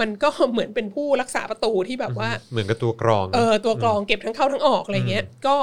[0.00, 5.56] มันก็เหมือนเป็นผู้รักษาประตูที่แบบว่า เหมือนกับตัวกรองเออตัวกรองเก็บทั้งเข้าทั้งออกอะไรเงี้ย ก็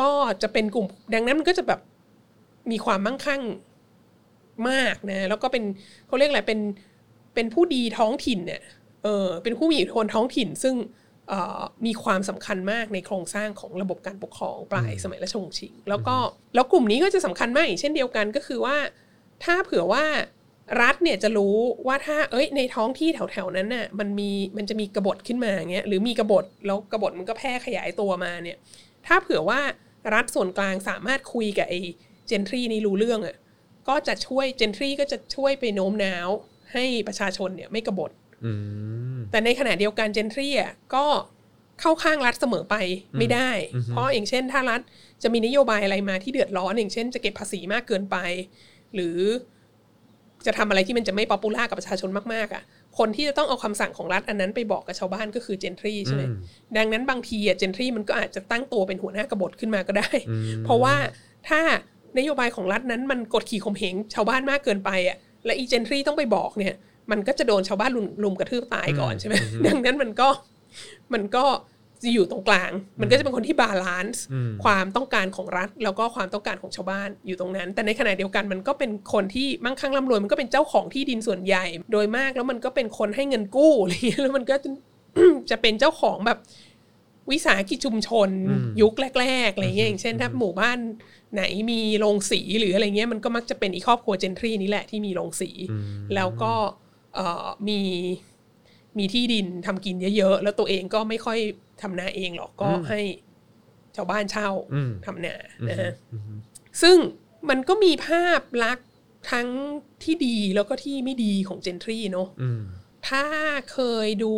[0.00, 0.10] ก็
[0.42, 1.80] จะเป็นกลุ่ม ดังนั้นมันก็จะแบบ
[2.70, 3.42] มีความมั่งคั่ง
[4.70, 5.64] มากนะ แล้วก็เป็น
[6.06, 6.60] เขาเรียกอะไรเป็น
[7.34, 8.62] เป็นผู้ดีท้องถิ่นเนี่ย
[9.04, 10.74] เออเป็นผู้มีอิทธิพลท้องถิ่น ซึ่ง
[11.28, 16.16] เอ่อมีความสำคัญมากในโครงสร้างของระบบการปกครองปลายสมัยราชวงศ์ชิง แล้วก็
[16.54, 18.76] แล้วกลุ่มนี้ก็จะสำคัญมากอีกเช่นเดียวกันก็คือว่า
[19.44, 20.04] ถ้าเผื่อว่า
[20.80, 21.56] รัฐเนี่ยจะรู้
[21.86, 28.56] ว่าถ้าเอ้ยในท้องที่แถวๆนั้นน่ะมันมีมันจะมีกบฏขึ้นมาเงี้ยหรือมีกบฏแล้วกบฏมันก็แพร่ขยายตัวมาเนี่ย
[29.06, 29.60] ถ้าเผื่อว่า
[30.14, 31.80] รัฐส่วนกลางสามารถคุยกับไอ้
[32.26, 33.36] เจนทรีนี้รู้เรื่องอะ
[33.88, 36.28] ก็จะช่วยเจนทรีก็จะช่วยไปโน้มน้าว
[36.72, 38.10] ให้ประชาชนเนี่ยไม่กบฏ
[38.44, 38.52] อื
[39.16, 41.06] มแต่ในขณะเดียวกัน gentry อะก็
[41.80, 42.76] เข้าข้างรัฐเสมอไป
[43.18, 43.50] ไม่ได้
[43.90, 44.80] เพราะอย่างเช่น ถ้ารัฐ
[45.22, 48.16] จะมีนโยบายอะไรมาที่เดือดร้อนอย่างเช่น จะเก็บภาษีมากเกินไป
[48.94, 49.18] หรือ
[50.46, 52.62] จะทำอะไรที่มันจะไม่ popular กับประชาชนมากๆอะ
[52.98, 56.22] คนที่จะต้องเอาคำสั่งของรัฐอันนั้นไปบอกกับชาวบ้านก็คือ gentry ใช่ไหม
[56.76, 60.10] ดังนั้นบางทีอะ gentry มันก็อาจจะตั้งตัวเป็นหัวหน้ากบฏขึ้นมาก็ได้
[60.64, 60.94] เพราะว่า
[61.48, 61.60] ถ้า
[62.18, 66.74] นโยบายของรัฐนั้นมันกดขี่ข่มเหงชาวบ้านมากเกินไปอะและอี gentry ต้องไปบอกเนี่ย
[67.10, 69.34] มันก็จะโดนชาวบ้านลุมลุมกระทืบตายก่อนใช่ไหม
[69.66, 70.28] ดังนั้นมันก็
[71.14, 71.44] มันก็
[72.02, 74.24] จะอยู่ตรงกลาง มันก็จะเป็นคนที่ balance
[74.64, 84.70] ความต้องการของรัฐ แล้วก็ความต้องการของชาวบ้านอยู่ตรงนั้น แต่ในขณะเดียวกันมันก็เป็นคนที่มั่งคั่งร่ำรวยมันก็เป็นเจ้าของที่ดินส่วนใหญ่ โดยมากแล้วมันก็เป็นคนให้เงินกู้อะไรอย่างเงี้ยแล้วมันก็จะ
[85.50, 86.38] จะเป็นเจ้าของแบบ
[87.30, 88.30] วิสาหกิจชุมชน
[88.80, 90.78] ยุคแรกๆอะไรเงี้ยอย่างเช่นถ้าหมู่บ้าน
[91.34, 95.50] ไหนมีโรงสีหรืออะไรเงี้ยมันก็มักจะเป็นอีครอบครัวเจนทรีนี่แหละที่มีโรงสี
[96.14, 96.52] แล้วก็
[97.14, 97.80] เอ่อมี
[98.98, 101.38] มีที่ดินทำกินเยอะๆ แล้วตัวเองก็ไม่ค่อย
[101.82, 103.00] ทำนาเองหรอกก็ให้
[103.96, 104.48] ชาวบ้านเช่า
[105.06, 105.34] ทำนา
[105.68, 105.92] นะฮะ
[106.82, 106.96] ซึ่ง
[107.48, 108.86] มันก็มีภาพลักษณ์
[109.32, 109.48] ทั้ง
[110.04, 112.62] ที่ดีแล้วก็ที่ไม่ดีของเจนทรีเนาะอืม
[113.08, 113.24] ถ้า
[113.72, 114.34] เคยดู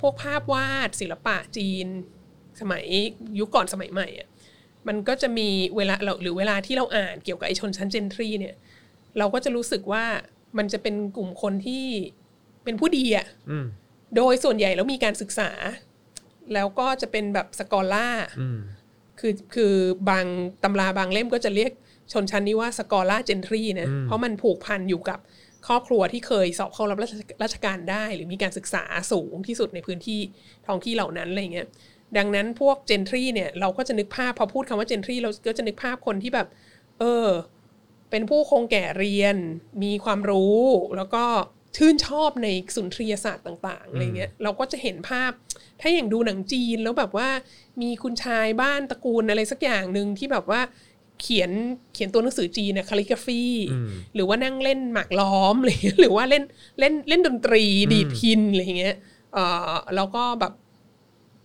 [0.00, 1.86] พวกภาพวาดศิลปะจีน
[2.60, 2.84] สมัย
[3.38, 4.28] ยุคก่อนสมัยใหม่อะ
[4.88, 8.54] มันก็จะมีเวลาเราหรือเวลาที่เราอ่านเกี่ยวกับไอชนชั้นเจนทรีเนี่ย
[9.18, 10.04] เราก็จะรู้สึกว่า
[10.58, 11.84] มันจะเป็นกลุ่มคนที่
[12.64, 13.66] เป็นผู้ดีอะอืม
[14.16, 15.50] โดยส่วนใหญ่แล้วมีการศึกษา
[16.54, 18.08] แล้วก็จะเป็นแบบสกอล่า
[18.40, 18.58] อืม
[19.20, 19.74] คือคือ
[20.10, 20.26] บาง
[20.62, 21.72] ตำราบางเล่มก็จะเรียก
[22.12, 25.18] ชนชั้นนี้ว่าสกอล่าเจนทรีนะเพราะมันผูกพันอยู่กับ
[25.66, 30.20] ครอบครัวที่เคยสอบเข้ารับราชราชการได้ หรือมีการศึกษาสูงที่สุดในพื้นที่
[30.66, 31.68] ท้องที่เหล่านั้นอะไรเงี้ย
[32.16, 36.48] ดังนั้นพวกเจนทรีเนี่ยเราก็จะนึกภาพพอพูดคำว่าเจนทรีเราก็จะนึกภาพคนที่แบบ
[37.00, 37.28] เออ
[38.10, 39.36] เป็นผู้คงแก่เรียน
[39.82, 40.60] มีความรู้
[40.96, 41.24] แล้วก็
[41.76, 45.32] ชื่นชอบในสุนทรียศาสตร์ต่างๆอะไรเงี้ยเราก็จะเห็นภาพ
[45.80, 47.28] ถ้าอย่างดูหนังจีนแล้วแบบว่า
[47.82, 50.60] มีคุณชายบ้านตระกูลอะไรสักอย่างหนึ่งที่แบบว่า
[51.20, 51.50] เขียน
[51.94, 53.42] เขียนตัวหนังสือจีนนะ calligraphy
[54.14, 56.44] หรือว่านั่งเล่นหมากล้อมอะไรเงี้ยหรือว่าเล่น
[56.80, 58.96] เล่นเล่นดนตรีดีดพิณอะไรเงี้ย
[59.32, 59.38] เอ
[59.70, 60.52] อแล้วก็แบบ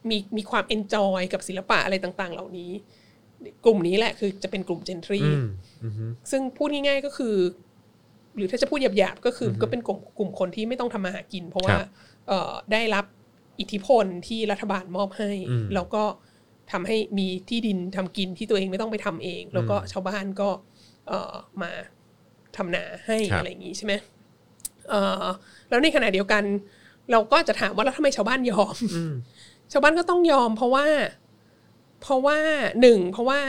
[0.09, 2.71] มีมีความ enjoy กับศิลปะอะไรต่างๆ เหล่านี้
[3.65, 5.45] กลุ่มนี้แหละคือจะเป็นกลุ่ม gentry อืม
[5.83, 7.35] อืมซึ่งพูดง่ายๆก็คือ
[8.39, 11.88] หรือถ้าจะพูดหยาบๆก็คืออก็เป็นกลุ่มกลุ่มคนที่ไม่ต้องทำมาหากิน เพราะว่าครับ
[12.28, 13.06] เอ่อได้รับ
[13.60, 15.32] อิทธิพลที่รัฐบาลมอบให้
[15.75, 16.04] แล้วก็
[16.71, 20.49] ทำให้มีที่ดินทำกินที่ตัวเองไม่ต้องไปทำเอง แล้วก็ชาวบ้านก็
[21.08, 21.71] เอ่อมา
[22.58, 23.93] ทำนาให้ครับอะไรอย่างนี้ใช่ไหม
[24.89, 25.25] เอ่อ
[25.69, 26.43] แล้วในขณะเดียวกัน
[27.12, 28.78] เราก็จะถามว่าแล้วทำไมชาวบ้านยอม
[29.71, 30.88] ชาวบ้านก็ต้องยอม เพราะว่า
[32.02, 32.39] เพราะว่า
[32.82, 33.39] หนึ่งเพราะว่า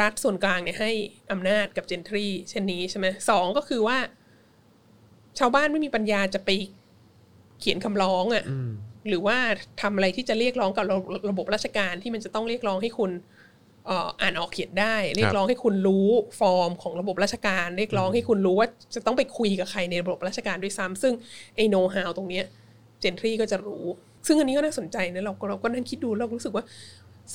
[0.00, 0.90] รัฐส่วนกลางเนี่ยให้
[1.32, 3.98] อำนาจกับเจนทรีเช่นนี้ใช่ไหมสองก็คือว่า
[5.38, 6.50] ชาวบ้านไม่มีปัญญาจะไป
[7.60, 8.44] เขียนคำร้องอะ่ะ
[9.08, 9.36] หรือว่า
[9.82, 10.96] ทำอะไรที่จะเรียกร้องกับระ
[11.30, 13.10] ระบบราชการที่มันจะต้องเรียกร้องให้คุณ
[13.86, 16.08] เอ่ออ่านออกเขียนได้ เรียกร้องให้คุณรู้
[16.40, 21.12] ฟอร์มของระบบราชการ เรียกร้องให้คุณรู้ว่าจะต้องไปคุยกับใครในระบบราชการด้วยซ้ำซึ่ง
[21.56, 22.44] ไอโนฮาวตรงเนี้ย
[23.00, 23.84] เจนทรีก็จะรู้
[24.26, 26.64] ซึ่งอันนี้ก็น่าสนใจนะเราก็เราก็นั่งคิดดูเรารู้สึกว่า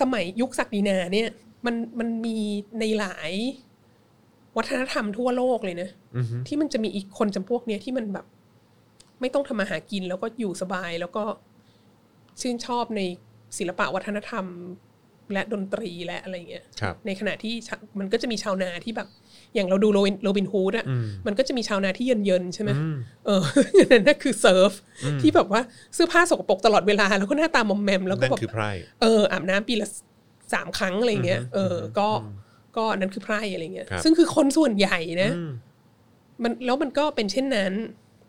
[0.02, 1.30] สมัยยุคศักดินาเนี่ย
[1.66, 2.38] มันมันมี
[2.80, 3.32] ในหลาย
[4.58, 5.90] วัฒนธรรมทั่วโลกเลยนะ
[6.48, 8.26] ที่มันจะมีอีกคนจำพวกเนี้ยที่มันแบบ
[9.22, 11.24] ไม่ต้องทำมาหากินแล้วก็อยู่สบายแล้วก็
[12.42, 13.02] ชื่นชอบใน
[13.58, 14.46] ศิลปะวัฒนธรรม
[15.34, 19.08] และดนตรีและอะไรเงี้ยครับในขณะที่ชะมันก็จะมีชาวนาที่แบบ
[19.56, 20.86] อย่างเราดูโรบินโรบินฮูดอะ
[21.28, 22.72] มันก็จะมีชาวนาที่เยินเยินๆใช่ไหม
[23.26, 23.44] เออ
[23.92, 24.72] นั่นนะคือ serf
[25.22, 25.62] ที่แบบว่า
[25.94, 29.88] เสื้อผ้าสกปรกตลอดเวลาแล้วก็หน้าตามอมแมมแล้วก็นั่นแบบคือไพร่เอออาบน้ำปีละ
[30.54, 32.08] สามครั้งอะไรเงี้ยเออก็
[32.78, 35.32] ก็นั่นคือไพร่อะไรเงี้ยครับซึ่งคือคนส่วนใหญ่นะ
[36.44, 37.74] มันแล้วมันก็เป็นเช่นนั้น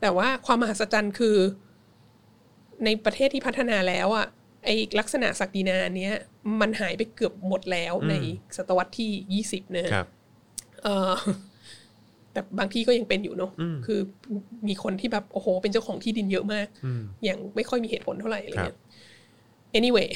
[0.00, 1.36] แต่ว่าความมหัศจรรย์คือ
[2.84, 4.26] ในประเทศที่พัฒนาแล้วอะ
[4.64, 6.14] ไอลักษณะศักดินาเนี้ย
[6.60, 8.14] มันหายไปเกือบหมดแล้วใน
[8.56, 10.06] ศตวรรษที่ยี่สิบนะครับ
[10.82, 11.12] เออ
[12.32, 13.52] แต่บางที่ก็ยังเป็นอยู่เนอะ
[13.86, 14.00] คือ
[14.68, 16.66] มีคนที่แบบโอ้โห เป็นเจ้าของที่ดินเยอะมาก
[17.24, 18.78] อย่างไม่ค่อยมีเหตุผลเท่าไหร่อะไรเงี้ย
[19.78, 20.08] anyway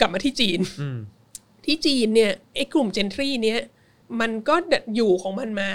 [0.00, 0.60] กลับมาที่จีน
[1.70, 3.60] ที่จีนเนี่ยไอ้กลุ่มเจนทรีเนี่ย
[4.20, 4.56] มันก็
[4.96, 5.70] อยู่ของมันมา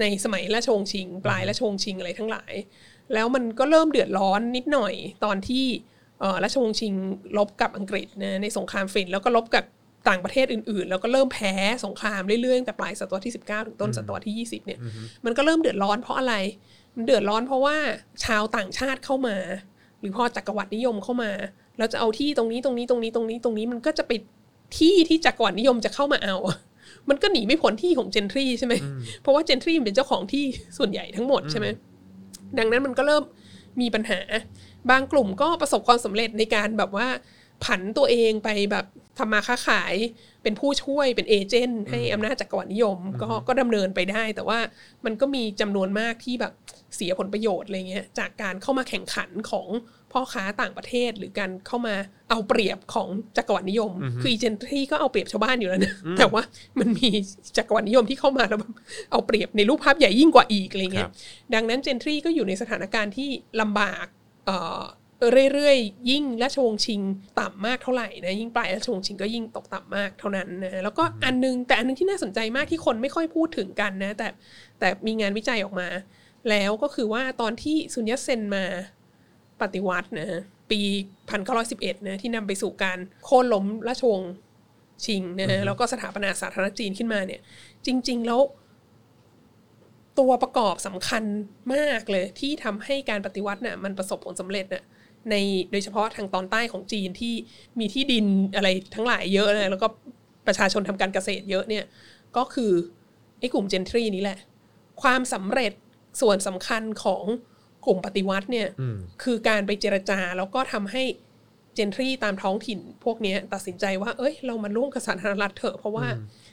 [0.00, 2.52] ในสมัยราชวงศ์ชิง ปลายราชวงศ์ชิงอะไรทั้งหลาย
[3.14, 5.66] แล้วมันก็เริ่มเดือดร้อนนิดหน่อยตอนที่
[6.20, 6.92] เอ่อราชวงศ์ชิง
[7.36, 9.64] ลบกับอังกฤษนะในสงครามฝิ่นแล้วก็ลบกับ
[10.08, 11.52] ต่างประเทศอื่นๆ แล้วก็เริ่มแพ้
[11.84, 14.78] สงครามเรื่อยๆตั้งแต่ปลายศตวรรษที่ 19 ถึงต้นศตวรรษที่ 20 เนี่ย
[15.24, 16.34] มันก็เริ่มเดือดร้อนเพราะอะไร
[16.94, 17.76] มันเดือดร้อนเพราะว่า
[18.24, 19.36] ชาวต่างชาติเข้ามา
[19.98, 21.30] หรือพอจักรวรรดินิยมเข้ามา
[21.78, 24.12] เราจะเอาที่ตรงนี้ตรงนี้ตรงนี้ตรงนี้ตรงนี้มันก็จะไป
[24.76, 26.36] ที่ที่จักรวรรดินิยมจะเข้ามาเอา
[27.08, 28.74] มันก็หนีไม่พ้นที่ของเจนทรีใช่ไหม
[29.22, 30.44] เพราะว่าเจนทรีมันเป็นเจ้าของที่
[30.78, 31.66] ส่วนใหญ่ทั้งหมดใช่ไหม
[32.58, 33.22] ดังนั้นมันก็เริ่ม
[33.80, 34.20] มีปัญหา
[34.90, 37.06] บางกลุ่มก็ประสบความสำเร็จในการแบบว่า
[37.64, 38.86] ผันตัวเองไปแบบ
[39.18, 39.94] ทำมาค้าขาย
[40.42, 44.58] เป็นผู้ช่วยเป็นเอเจนต์ให้อำนาจจักรวรรดินิยม ก็ก็ดำเนินไปได้ แต่ว่า
[45.04, 46.52] มันก็มีจำนวนมากที่แบบ
[46.96, 49.68] เสียผลประโยชน์อะไรเงี้ยจากการเข้ามาแข่งขันของ
[50.12, 51.94] พ่อค้าต่างประเทศหรือการเข้ามา
[52.30, 56.42] เอาเปรียบของจักรวรรดินิยม คืออีเจนทรีก็เอาเปรียบชาวบ้านอยู่แล้วนะแต่ว่า
[56.78, 57.10] มันมี
[57.56, 58.72] จักรวรรดินิยมที่เข้ามาแล้วแบบ
[59.10, 61.12] เอาเปรียบในรูปภาพใหญ่ยิ่งกว่าอีกอะไรเงี้ครัยบ
[61.54, 63.28] ดังนั้นเจนทรีก็อยู่ในสถานการณ์ที่
[63.60, 64.06] ลำบาก
[65.24, 67.00] เอ่อเรื่อยๆ ยิ่งราชวงศ์ชิง
[67.40, 74.28] ต่ำมากเท่าไหร่นะยิ่งปลายราชวงศ์ชิงก็ยิ่งตกต่ำมากเท่านั้นนะแล้วก็อันนึงแต่อันนึงที่น่าสนใจมากที่คนไม่ค่อยพูดถึงกันนะ แต่
[74.78, 75.88] แต่มีงานวิจัยออกมา
[76.50, 78.64] แล้วก็คือว่าตอนที่ซุนยัตเซนมา
[79.60, 80.80] ปฏิวัตินะปี
[81.44, 84.32] 1911นะที่นำไปสู่การโค่นล้มราชวงศ์
[85.04, 87.40] ชิงนะแล้วก็สถาปนาสาธารณจีนขึ้นมาเนี่ย
[87.86, 88.40] จริง ๆแล้ว
[90.18, 91.24] ตัวประกอบสำคัญ
[91.74, 94.84] มากเลยที่ทำให้การปฏิวัติน่ะมันประสบผลสำเร็จน่ะ
[95.30, 95.34] ใน
[95.72, 97.34] โดยเฉพาะทางตอนใต้ของจีนที่
[97.78, 99.88] มีที่ดินอะไรทั้งหลายเยอะเลยแล้วก็
[100.46, 101.84] ประชาชนทำการเกษตรเยอะเนี่ย
[102.36, 102.72] ก็คือ
[103.40, 104.38] ไอ้กลุ่มเจนทรีนี้แหละ
[105.02, 105.72] ความสำเร็จ
[106.20, 107.24] ส่วนสำคัญของ
[107.86, 108.68] กลุ่มปฏิวัติเนี่ย
[109.22, 111.02] คือการไปเจรจาแล้วก็ทำให้
[111.74, 116.06] เจนทรีตามท้องถิ่นพวกเนี้ยตัดสินใจว่า เอ้ย เรามาร่วมกับสาธารณรัฐเถอะเพราะว่า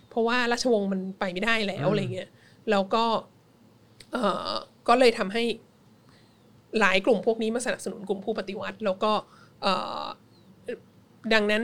[0.10, 2.30] เพราะว่าราชวงศ์มันไปไม่ได้แล้วอะไรเงี้ย
[2.72, 3.04] แล้วก็
[4.12, 4.52] เอ่อ
[4.88, 5.44] ก็เลยทำให้
[6.80, 9.12] หลายกลุ่มพวกนี้มาสนับสนุนกลุ่มผู้ปฏิวัติ แล้วก็
[11.34, 11.64] ดังนั้น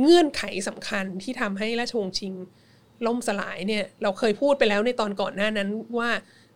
[0.00, 2.32] เงื่อนไขสำคัญที่ทำให้ราชวงศ์ชิง
[3.06, 6.10] ล่มสลายเนี่ยเราเคยพูดไปแล้วในตอนก่อนหน้านั้นว่า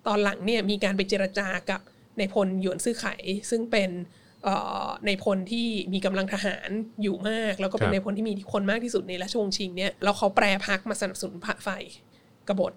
[0.07, 1.81] ตอนหลังเนี่ยมีการไปเจรจากับ
[2.19, 3.07] ในพลหยวนซื่อไข
[3.51, 3.91] ซึ่งเป็น
[5.07, 6.69] ในพลที่มีกำลังทหาร
[7.03, 11.85] อยู่มาก แล้วก็เป็นในพลที่มีคนมากที่สุดในราชวงศ์ชิงเนี่ยแล้วเขาแปรพักมาสนับสนุนฝ่าย
[12.49, 12.73] กบฏ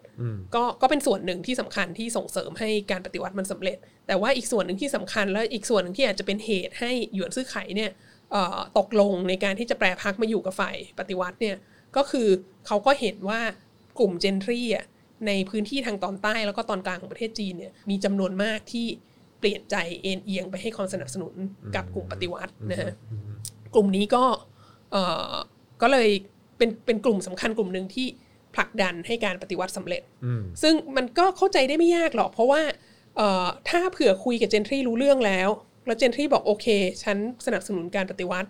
[0.55, 7.91] ก็ก็เป็นส่วนหนึ่งที่สำคัญที่ส่งเสริมให้การปฏิวัติมันสำเร็จ แต่ว่าอีกส่วนหนึ่งที่สำคัญและอีกส่วนหนึ่งที่อาจจะเป็นเหตุให้หยวนซื่อไขเนี่ย
[8.31, 11.55] เอ่อตกลงในการที่จะแปรพักมาอยู่กับฝ่ายปฏิวัติเนี่ย
[11.95, 12.27] ก็คือ
[12.67, 13.41] เขาก็เห็นว่า
[13.99, 14.85] กลุ่มเจนทรีอะ
[15.27, 18.87] ในพื้นที่ทางตอนใต้แล้วก็ตอนกลางของประเทศจีนเนี่ยมีจำนวนมากที่
[19.39, 21.33] เปลี่ยนใจเอ็นเอียงไปให้ความสนับสนุน
[21.75, 22.91] กับกลุ่มปฏิวัตินะฮะ
[23.73, 24.23] กลุ่มนี้ก็
[24.91, 25.33] เอ่อ
[25.81, 26.09] ก็เลย
[26.57, 28.07] เป็นเป็นกลุ่มสำคัญกลุ่มหนึ่งที่
[28.55, 30.01] ผลักดันให้การปฏิวัติสำเร็จ
[30.61, 32.61] ซึ่งมันก็เข้าใจได้ไม่ยากหรอก เพราะว่า
[33.17, 35.49] เอ่อถ้าเผื่อคุยกับเจนทรีรู้เรื่องแล้ว
[35.85, 36.67] แล้วเจนทรีบอกโอเค
[37.03, 38.49] ฉันสนับสนุนการปฏิวัติ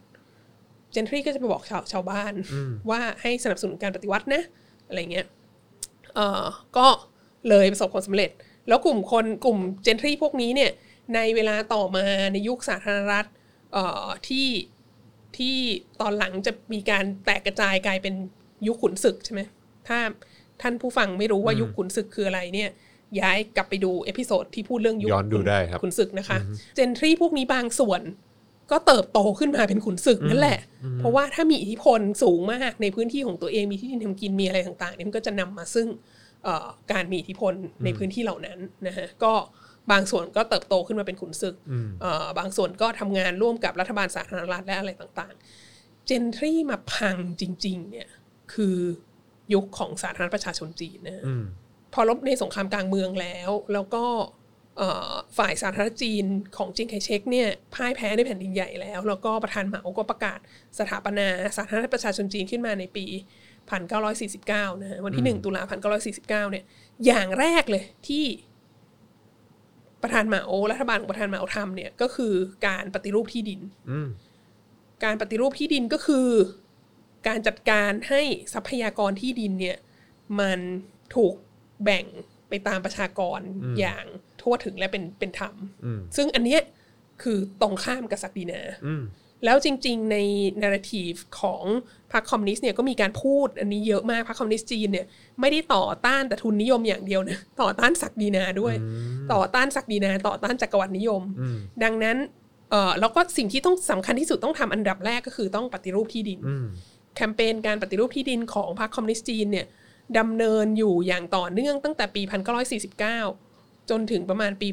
[0.92, 2.34] เจนทรีก็จะไปบอกชาวชาวบ้าน
[2.90, 4.44] ว่าให้สนับสนุนการปฏิวัตินะ
[4.88, 5.28] อะไรเงี้ย
[6.16, 6.46] เออ
[6.78, 6.88] ก็
[7.50, 8.30] เลยประสบความสำเร็จ
[8.68, 10.72] แล้วกลุ่มคนกลุ่มเจนทรีพวกนี้เนี่ย
[11.16, 13.26] ในเวลาต่อมาในยุคสาธารณรัฐ
[13.74, 14.48] เอ่อที่
[15.38, 15.58] ที่
[16.02, 18.16] ตอนหลังจะมีการแตกกระจายกลายเป็น
[18.68, 19.42] ยุคขุนศึกใช่ไหม
[19.88, 20.00] ถ้า
[20.62, 22.70] ท่านผู้ฟังไม่รู้ว่ายุคขุนศึกคืออะไรเนี่ย
[23.20, 26.38] ย้ายกลับไปดู episode ที่พูดเรื่องยุคย้อนดูได้ครับขุนศึกนะคะ
[26.76, 28.02] gentry พวกนี้บางส่วน
[28.72, 30.60] ก็เติบโตขึ้นมาเป็นขุนศึกนั่นแหละ
[31.00, 35.88] เพราะว่าถ้ามีอิทธิพลสูงมากในพื้นที่ของตัวเองมีที่ดินทำกินมีอะไรต่างๆเนี่ยมันก็จะนำมาซึ่ง
[36.44, 39.34] เอ่อการมีอิทธิพลในพื้นที่เหล่านั้นนะฮะก็
[39.92, 41.56] บางส่วนก็เติบโตขึ้นมาเป็นขุนศึก
[42.02, 48.10] เอ่อบางส่วนก็ทำงานร่วมกับรัฐบาลสาธารณรัฐและอะไรต่างๆ gentry มาพังจริง ๆ เนี่ย
[48.54, 48.78] คือ
[49.54, 51.24] ยุคของสาธารณรัฐประชาชนจีนนะฮะ
[51.94, 54.06] พอรบในสงครามกลางเมืองแล้ว แล้วก็
[54.78, 56.26] เอ่อฝ่ายสาธารณรัฐจีน
[56.58, 60.40] ของจิงไคเชกเนี่ยพ่ายแพ้ในแผ่นดินใหญ่แล้ว แล้วก็ประธานเหมาก็ประกาศ
[60.80, 63.06] สถาปนาสาธารณรัฐประชาชนจีนขึ้นมาในปี
[64.10, 65.62] 1949นะฮะวันที่ 1 ตุลา
[66.02, 66.64] 1949 เนี่ย
[67.06, 68.26] อย่างแรกเลยที่
[70.02, 72.34] ประธานเหมารัฐบาลของประธานเหมาทำเนี่ยก็คือ
[72.68, 73.62] การปฏิรูปที่ดิน
[75.04, 76.28] การปฏิรูปที่ดินก็คือ
[77.28, 78.22] การจัดการให้
[78.54, 79.78] ทรัพยากรที่ดินเนี่ย
[80.40, 80.60] มัน
[81.16, 81.34] ถูก
[81.84, 82.06] แบ่ง
[82.50, 83.40] ไปตามประชากร
[83.80, 84.04] อย่าง
[84.42, 85.56] ทั่วถึงและเป็นเป็นธรรม
[86.16, 86.62] ซึ่งอันเนี้ย
[87.22, 88.62] คือตรงข้ามกับศักดินา
[89.46, 90.18] แล้วจริง ๆ ใน
[90.62, 91.64] นาราทีฟของ
[92.12, 95.06] พรรคคอมมิวนิสต์เนี่ยก็มีการพูดอันนี้เยอะมากพรรคคอมมิวนิสต์จีนเนี่ย
[95.40, 98.76] ไม่ได้ต่อต้านแต่ทุนนิยมอย่างเดียวนะต่อต้านศักดินาด้วย
[99.34, 101.22] ต่อต้านศักดินา ต่อต้านจักรวรรดินิยม
[101.84, 102.18] ดังนั้น
[102.70, 106.40] เออแล้วก็สิ่งที่ต้องสำคัญที่สุดต้องทำอันดับแรกก็คือต้องปฏิรูปที่ดิน
[107.16, 109.68] แคมเปญการปฏิรูปที่ดินของพรรคคอมมิวนิสต์จีนเนี่ย
[110.20, 112.22] ดำเนินอยู่อย่างต่อเนื่องตั้งแต่ปี
[113.06, 114.68] 1949 จนถึงประมาณปี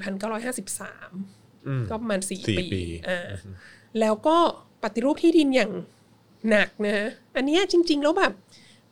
[0.72, 3.28] 1953 ก็ประมาณสี่4ปีปีอ่า
[4.00, 4.36] แล้วก็
[4.82, 5.72] ปฏิรูปที่ดินอย่าง
[6.50, 8.32] หนักนะอันเนี้ยจริง ๆ แล้วแบบ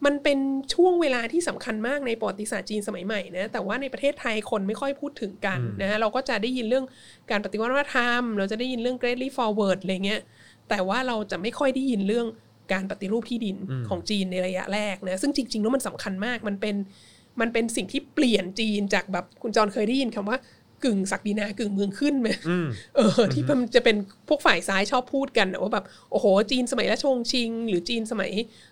[0.07, 0.39] มันเป็น
[0.75, 6.85] ช่วงเวลาที่สำคัญมากในประวัติศาสตร์จีนสมัยใหม่นะแต่ว่าในประเทศไทยคนไม่ค่อยพูดถึงกันนะเราก็จะได้ยินเรื่อง
[7.31, 10.23] การปฏิวัติวัฒนธรรม เราจะได้ยินเรื่อง Great Leap Forward อะไรเงี้ย
[10.69, 12.27] แต่ว่าเราจะไม่ค่อยได้ยินเรื่อง
[12.73, 13.57] การปฏิรูปที่ดิน
[13.89, 16.77] ของจีนในระยะแรกนะซึ่งจริง ๆ แล้วมันสำคัญมากมันเป็น
[17.41, 20.39] มันเป็นสิ่งที่เปลี่ยนจีนจากแบบคุณจรเคยได้ยินคำว่า
[20.85, 22.29] กึ่งศักดินากึ่งเมืองขึ้นไหม
[22.97, 23.97] เออ ที่มันจะเป็น
[24.29, 28.31] พวกฝ่ายซ้ายชอบพูดกันนะว่าแบบโอ้โห จีนสมัยราชวงศ์ชิง หรือจีนสมัย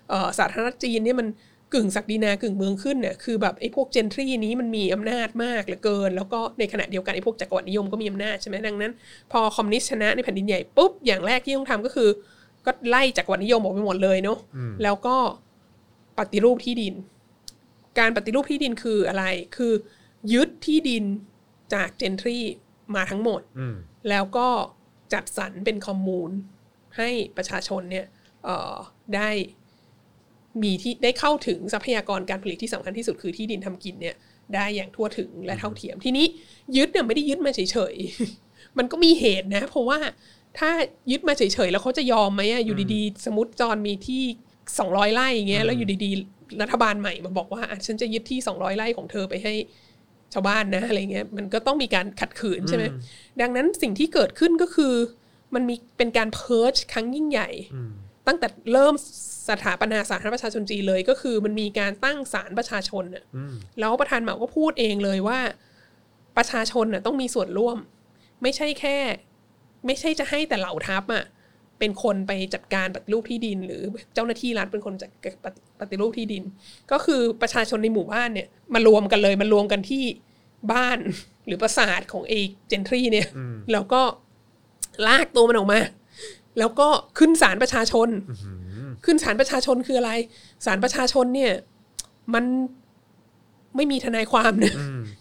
[0.08, 1.28] เอ่อสาธารณรัฐจีนเนี่ยมัน
[1.74, 8.92] กึ่งศักดินากึ่งเมืองขึ้นเนี่ยคือแบบไอ้พวกเจนทรีนี้มันมีอำนาจมากเหลือเกิน แล้วก็ในขณะเดียวกันไอ้พวกจักรวรรดินิยมก็มีอำนาจใช่ไหมดังนั้น
[9.32, 12.08] พอคอมมิวนิสต์ชนะในแผ่นดินใหญ่ปุ๊บอย่างแรกที่ต้องทำก็คือ
[12.66, 14.38] ก็ไล่จักรวรรดินิยมออกไปหมดเลยเนาะ
[14.82, 15.16] แล้วก็
[16.18, 16.94] ปฏิรูปที่ดิน
[17.98, 19.24] การปฏิรูปที่ดินคืออะไร
[19.56, 19.72] คือ
[20.32, 21.04] ยึดที่ดิน
[21.74, 22.38] จากเจนทรี
[22.94, 23.40] มาทั้งหมด
[24.10, 24.48] แล้วก็
[25.12, 26.30] จัดสรรเป็นคอมมูน
[26.96, 28.06] ให้ประชาชนเนี่ย
[28.44, 28.74] เอ่อ
[29.14, 29.30] ได้
[30.62, 34.16] มีที่ได้เข้าถึงทรัพยากรการผลิตที่สำคัญที่สุดคือที่ดินทำกินเนี่ย
[34.54, 36.26] ได้อย่างทั่วถึงและเท่าเทียม ทีนี้
[36.76, 39.98] ยึดเนี่ยไม่ได้ยึดมาเฉยๆ มันก็มีเหตุนะ เพราะว่า
[40.58, 40.70] ถ้า
[41.10, 44.22] ยึดมาเฉยๆแล้วเขาจะยอมไหมอะอยู่ดีๆ สมมติจอนมีที่
[44.78, 49.54] สองร้อยไร่อย่างเงี้ยแล้วอยู่ดีๆ รัฐบาลใหม่มาบอกว่าอะฉันจะยึดที่สองร้อยไร่ของเธอไปให้
[50.32, 52.84] ชาวบ้านนะอะไรเงี้ยมันก็ต้องมีการขัดขืนใช่ไหม
[53.40, 54.94] ดังนั้นสิ่งที่เกิดขึ้นก็คือ
[55.54, 57.50] มันมีเป็นการเพิร์ชครั้งยิ่งใหญ่
[58.26, 58.94] ตั้งแต่เริ่ม
[59.48, 63.24] สถาปนาสาธารณรัฐประชาชนจีนเลยก็คือมันมีการตั้งศาลประชาชนน่ะ
[63.80, 65.38] แล้วประธานเหมาก็พูดเองเลยว่า
[66.36, 67.78] ประชาชนน่ะต้องมีส่วนร่วม
[68.42, 68.96] ไม่ใช่แค่
[69.86, 71.24] ไม่ใช่จะให้แต่เหล่าทัพอะ
[71.78, 73.82] เป็นคนไปจัดการปฏิรูปที่ดิน หรือ
[74.14, 75.10] เจ้าหน้าที่รัฐเป็นคนจัด
[75.80, 76.42] ปฏิรูปที่ดิน
[76.92, 80.04] ก็คือประชาชนในหมู่บ้านเนี่ยมารวมกันเลยมารวมกันที่
[80.72, 80.98] บ้าน
[81.46, 82.34] หรือปราสาทของเอ
[82.68, 83.28] เจนทรีเนี่ย
[83.72, 84.02] แล้วก็
[85.06, 85.80] ลากตัวมันออกมา
[86.58, 88.08] แล้วก็ขึ้นศาลประชาชน
[89.04, 90.12] ขึ้นศาลประชาชนคืออะไร
[90.66, 91.52] ศาลประชาชนเนี่ย
[92.34, 92.44] มัน
[93.76, 94.74] ไม่มีทนายความเนี่ย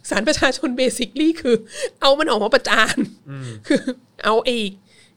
[0.09, 1.55] ศาลประชาชนเบสิคลี่คือ
[2.01, 2.95] เอามันออกมาประจาน
[3.67, 3.81] คือ
[4.23, 4.69] เอาเอก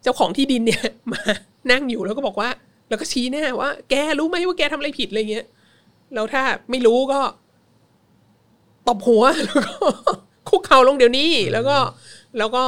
[0.02, 1.22] เจ้าของที่ดินเนี่ย มา
[1.70, 2.48] นั่งอยู่แล้วก็บอกว่า
[2.88, 5.46] แล้วก็ชี้หน้าว่า แกรู้ไหมว่าแกทำอะไรผิดอะไรเงี้ย
[6.14, 7.20] แล้วถ้าไม่รู้ก็
[8.88, 9.74] ตบหัวแล้วก็
[10.48, 11.76] คุกเข่าลงเดี๋ยวนี้ แล้วก็
[12.38, 12.64] แล้วก็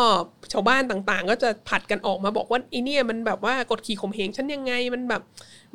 [0.53, 5.23] ชาวบ้านต่างๆ ก็จะผัดกันออกมาบอกว่าไอเนี่ยมันแบบว่ากดขี่ข่มเหงฉันยังไงมันแบบ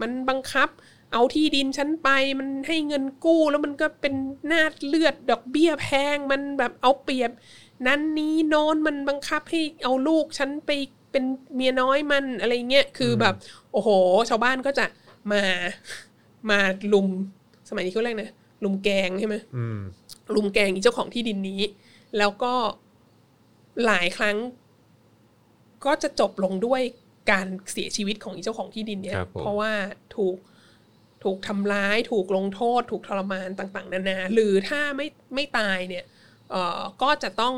[0.02, 0.70] มันบังคับ
[1.14, 4.14] เอาที่ดินฉันไปมันให้เงินกู้แล้วมันก็เป็น
[4.48, 7.32] หน้าเลือดดอกเบี้ยแพงมันแบบเอาเปรียบ
[7.88, 10.72] นั้นนี้โน้นมันบังคับให้เอาลูกฉันไป
[11.12, 11.24] เป็น
[11.56, 13.36] เมียน้อยมันอะไรเงี้ยคือแบบ
[13.72, 13.90] โอ้โห
[14.30, 14.86] ชาวบ้านก็จะ
[15.32, 15.42] มา
[16.50, 16.60] มา
[16.94, 17.08] ลุม
[17.70, 18.32] สมัยนี้เขาเรียกนะ
[18.64, 19.36] ลุมแกงใช่ไหม
[20.36, 21.62] ลุมแกงอีเจ้าของที่ดินนี้
[22.18, 22.54] แล้วก็
[23.86, 24.38] หลายครั้ง
[25.86, 26.82] ก็จะจบลงด้วย
[27.32, 29.72] การเสียชีวิตของอีเจ้าของที่ดินเนี่ยครับผมเพราะว่า
[30.16, 30.36] ถูก
[31.24, 36.06] ถูกทำร้าย ถูกลงโทษ ถูกทรมานต่าง ๆ นานา หรือถ้าไม่ไม่ตายเนี่ย
[36.52, 37.54] เอ่อก็จะต้อง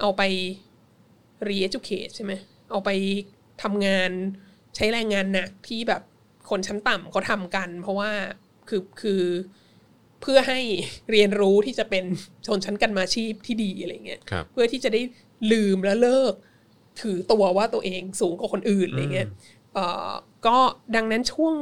[0.00, 0.22] เอาไป
[1.48, 2.32] re-educate ใช่ไหม
[2.70, 2.90] เอาไป
[3.62, 4.10] ทำงาน
[4.76, 6.02] ใช้แรงงานหนักที่แบบ
[6.50, 8.10] คนชั้นต่ำเขาทำกัน เพราะว่า
[8.68, 9.22] คือคือ
[10.22, 10.60] เพื่อให้
[11.10, 12.04] เรียนรู้ที่จะเป็น
[12.46, 15.02] ชนชั้นกันมาชีพที่ดีอะไรเงี้ยครับเพื่อที่จะได้
[15.52, 16.34] ลืมและเลิก
[17.00, 19.28] ถือตัวว่าตัวเองสูงกว่าคนอื่นอะไรเงี้ย
[19.74, 20.10] เอ่อ
[20.46, 20.56] ก็
[20.96, 21.54] ดังนั้นช่วง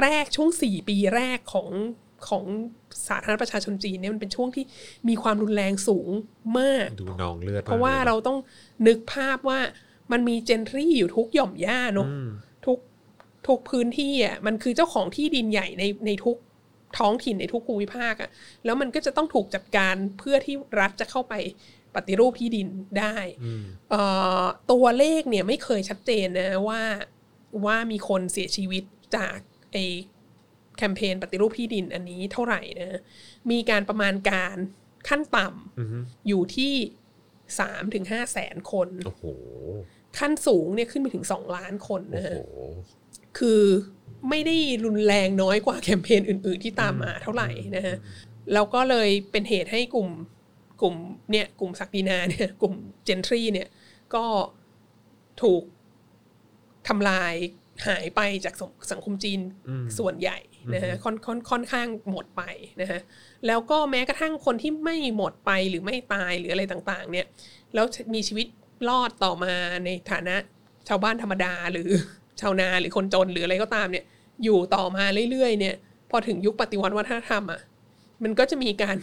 [0.00, 1.70] แรกช่วงสี่ปีแรกของ
[2.28, 2.44] ของ
[3.08, 4.64] สาธารณประชาชนจีนเนี่ยมันเป็นช่วงที่
[5.08, 6.10] มีความรุนแรงสูง
[6.58, 8.38] มากดูนองเลือดมกเพราะว่าลยนเราต้อง
[8.86, 9.60] นึกภาพว่า
[10.12, 12.08] มันมีเจนทรี่อยู่ทุกหย่อมย่าเนอะ
[12.66, 12.78] ทุก
[13.48, 16.36] ทุกพื้นที่อะมันคือเจ้าของที่ดินใหญ่ในในทุก
[16.98, 18.30] ท้องถิ่นในทุกภูมิภาคอะ
[18.64, 21.34] แล้วมันก็จะต้องถูกจัดการเพื่อที่รัฐจะเข้าไป
[21.94, 23.16] ปฏิรูปที่ดินได้
[23.90, 24.02] เอ่
[24.42, 26.82] อตัวเลขเนี่ยไม่เคยชัดเจนนะว่า
[27.64, 28.84] ว่ามีคนเสียชีวิต
[29.16, 29.38] จาก
[29.72, 29.76] ไอ
[30.78, 33.00] แคมเปญปฏิรูปที่ดินอันนี้เท่าไหร่นะ
[33.50, 34.56] มีการประมาณการ
[35.08, 36.74] ขั้นต่ำอยู่ที่
[37.60, 39.24] สามถึงห้าแสนคนโอ้โห
[40.18, 42.36] ขั้นสูงเนี่ยขึ้นไปถึงสองล้านคนโอ้นะโหฮะ
[43.38, 43.62] คือ
[44.30, 47.96] ไม่ได้รุนแรงน้อยกว่าแคมเปญอื่น ๆ ที่ตามมาเท่าไหร่นะฮะ
[48.52, 50.08] แล้วก็เลยเป็นเหตุให้กลุ่ม
[50.82, 50.94] กลุ่ม
[51.30, 53.68] เนี่ยกลุ่มศักดินาเนี่ยกลุ่มเจนทรีเนี่ย
[54.14, 54.24] ก็
[55.42, 55.62] ถูก
[56.88, 57.34] ทำลาย
[57.86, 59.40] หายไปจากสงสังคมจีน
[59.98, 60.38] ส่วนใหญ่
[60.74, 62.42] นะฮะค่อนค่อนค่อนข้างหมดไป
[62.80, 63.00] นะฮะ
[63.46, 67.26] แล้วก็แม้กระทั่งคนที่ไม่หมดไปหรือไม่ตายหรืออะไรต่างๆ เนี่ย
[67.74, 68.46] แล้วมีชีวิต
[68.88, 69.54] รอดต่อมา
[69.84, 70.36] ในฐานะ
[70.88, 71.88] ชาวบ้านธรรมดาหรือ
[72.40, 74.04] ชาวนาหรือคนจนหรืออะไรก็ตามเนี่ย
[74.44, 75.74] อยู่ต่อมาเรื่อยๆ เนี่ย
[76.10, 77.60] พอถึงยุคปฏิวัติวัฒนธรรมอะ
[78.22, 78.96] มันก็จะมีการ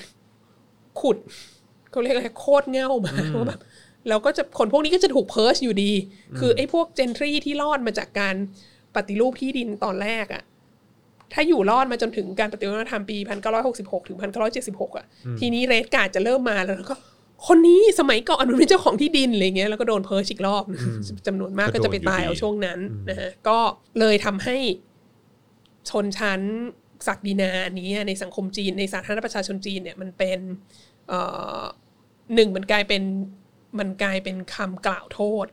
[1.01, 1.17] ขุด
[1.91, 3.61] เขาเรียกอะไรโคตรเง่ามาว่าแบบ
[4.09, 5.91] แล้วก็จะคนพวกนี้ก็จะถูกเพิร์ชอยู่ดี
[6.39, 8.35] คือไอ้พวกเจนทรีที่รอดมาจากการ
[8.95, 10.43] ปฏิรูปที่ดินตอนแรกอะ
[11.33, 13.17] ถ้าอยู่รอดมาจนถึงการปฏิวัติวัฒนธรรมปี
[13.63, 14.17] 1966 ถึง
[14.57, 15.05] 1976 อะ
[15.39, 16.95] ทีนี้เรดการ์ดจะเริ่มมาแล้วก็
[17.47, 20.63] คนนี้สมัยก่อนมันเป็นเจ้าของที่ดินอะไรเงี้ยแล้วก็โดน purge อีกรอบ
[21.27, 23.57] จำนวนมากก็ก็โดนจะไปตายอยู่ดีเอาช่วงนั้นนะฮะก็
[23.99, 24.57] เลยทำให้
[25.89, 26.41] ชนชั้น
[27.07, 30.39] ศักดินาอันนี้ในสังคมจีนในสาธารณประชาชนจีนเนี่ยมันเป็น
[31.07, 31.19] เอ่
[31.59, 31.61] อ
[32.35, 33.03] หนึ่งมันกลายเป็น
[33.79, 35.47] มันกลายเป็นคำกล่าวโทษ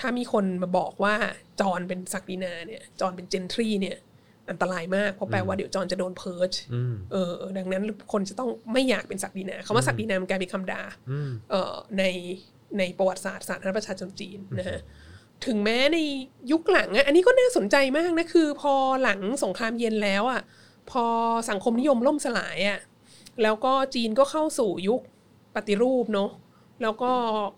[0.00, 1.14] ถ้ามีคนมาบอกว่า
[1.60, 3.96] จอนเป็นศักดินาเนี่ย จอนเป็น gentry เนี่ย
[4.50, 6.52] อันตรายมาก เพราะแปลว่าเดี๋ยวจอนจะโดน purge
[7.12, 7.82] เออ ดังนั้น
[8.12, 10.82] คนจะต้องไม่อยากเป็นศักดินาคำว่าศักดินามันกลายเป็นคำด่า
[11.50, 12.04] เอ่อใน
[12.78, 14.80] ในประวัติศาสตร์สาธารณประชาชนจีนนะฮะ
[15.46, 15.98] ถึงแม้ใน
[16.52, 20.42] ยุคหลังอะอันนี้ก็น่าสนใจมากนะคือ พอหลังสงครามเย็นแล้วอะ
[20.90, 21.04] พอ
[21.50, 22.80] สังคมนิยมล่มสลายอะ
[23.42, 25.00] แล้วก็จีนก็เข้าสู่ยุค
[25.54, 26.30] ปฏิรูปเนาะ
[26.82, 27.10] แล้วก็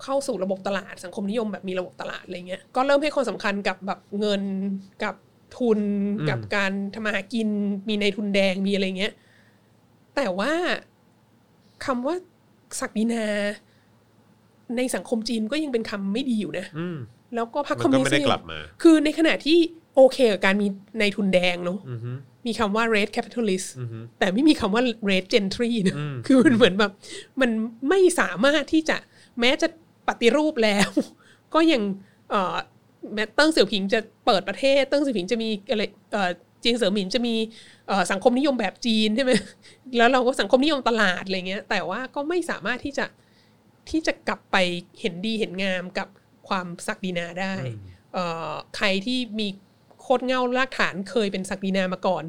[0.03, 4.43] เข้าสู่ระบบตลาดสังคมนิยมแบบมีระบบตลาดอะไรเงี้ยก็เริ่มให้ความสำคัญกับแบบเงิน
[5.05, 5.15] กับ
[5.57, 5.81] ทุน
[6.31, 7.49] กับการทำมาหากิน
[7.89, 9.13] มีในทุนแดงมีอะไรเงี้ย
[10.17, 10.53] แต่ว่า
[11.85, 12.15] คำว่า
[12.81, 13.25] ศักดินา
[14.77, 16.67] ในสังคมจีนก็ยังเป็นคำไม่ดีอยู่นะ
[17.35, 19.59] แล้วก็พรรคมัคอมนก็มิวนิไม่สได้ต์กลับมาคือในขณะที่
[19.95, 20.67] โอเคกับการมี
[20.99, 21.79] ในทุนแดงเนาะ
[22.47, 23.69] มีคำว่า red capitalist
[24.19, 25.97] แต่ไม่มีคำว่า red gentry นะ
[26.27, 26.93] คือมันเหมือนแบบ
[27.41, 27.51] มัน
[27.89, 28.97] ไม่สามารถที่จะ
[29.41, 29.69] แม้จะ
[30.09, 30.89] ปฏิรูปแล้ว
[31.55, 31.83] ก็ยัง
[32.31, 32.57] เอ่อ
[33.15, 36.31] แม้เติ้งเสี่ยวผิงจะเปิดประเทศ เติ้งเสี่ยวผิงจะมีอะไรเอ่อ
[36.65, 37.35] จีนเสี่ยวหมินจะมี
[37.89, 39.33] เอ่อสังคมนิยมแบบจีนใช่ไหม
[39.97, 43.07] แล้วเราก็สังคมนิยมตลาดอะไรเงี้ย แต่ว่าก็ไม่สามารถที่จะ
[43.91, 44.57] ที่จะกลับไป
[45.01, 46.09] เห็นดีเห็นงามกับ
[46.49, 47.55] ความศักดินาได้
[48.15, 52.25] เอ่อใครที่มีโคตรเงารากฐานเคยเป็นศักดินามาก่อน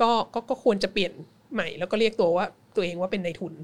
[0.00, 1.12] ก็ก็ก็ควรจะเปลี่ยน
[1.52, 3.54] ใหม่ แล้วก็เรียกตัวว่าตัวเองว่าเป็นนายทุน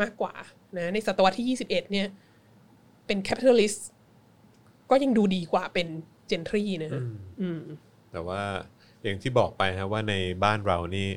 [0.00, 0.34] มากกว่า
[0.78, 2.08] นะในศตวรรษที่ 21 เนี่ย
[3.06, 3.88] เป็น capitalist
[4.90, 5.88] ก็ยังดูดีกว่าเป็น
[6.28, 7.02] gentry นะฮะ
[7.40, 7.62] อืม
[8.12, 8.42] แต่ว่า
[9.02, 11.08] อย่างที่บอกไปนะว่าในบ้านเรานี่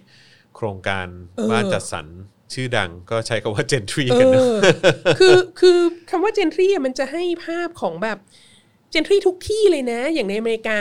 [0.56, 2.08] โครงการเออบ้านจัดสรร
[2.54, 5.80] ชื่อดังก็ใช้คำว่า gentry เอกันนะอคือคือ
[6.10, 8.18] คำว่า gentry มันจะให้ภาพของแบบ
[8.92, 10.80] gentry ทุกที่เลยนะ อย่างในอเมริกา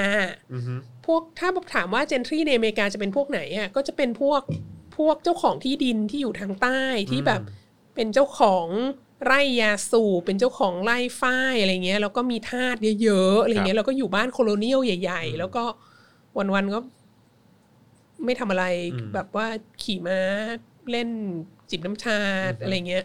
[1.06, 4.42] พวกถ้าถามว่าเจนทรีในอเมริกาจะเป็นพวกไหนอะก็จะเป็นพวก
[4.98, 6.80] พวกเจ้าของที่ดินที่อยู่ทางใต้
[7.10, 7.40] ที่แบบ
[7.94, 8.66] เป็นเจ้าของ
[9.26, 15.64] ไร่ยาสูบเป็นเจ้าของไร่ฝ้ายอะไรเงี้ยแล้วก็มีทาสเยอะๆอะไรเงี้ยแล้วก็อยู่บ้านโคโลเนียลใหญ่ ๆ แล้วก็
[16.54, 16.78] วันๆก็
[18.24, 18.64] ไม่ทำอะไร
[19.14, 19.46] แบบว่า
[19.82, 20.20] ขี่ม้า
[20.90, 21.08] เล่น
[21.70, 22.18] จิบน้ำชา
[22.62, 23.04] อะไรเงี้ย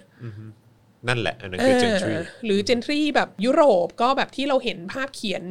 [1.07, 5.43] นั่นแหละอันนั้นคือเจนทรีเออหรือเจนทรีแบบยุโรปก็แบบที่เราเห็นภาพเขียน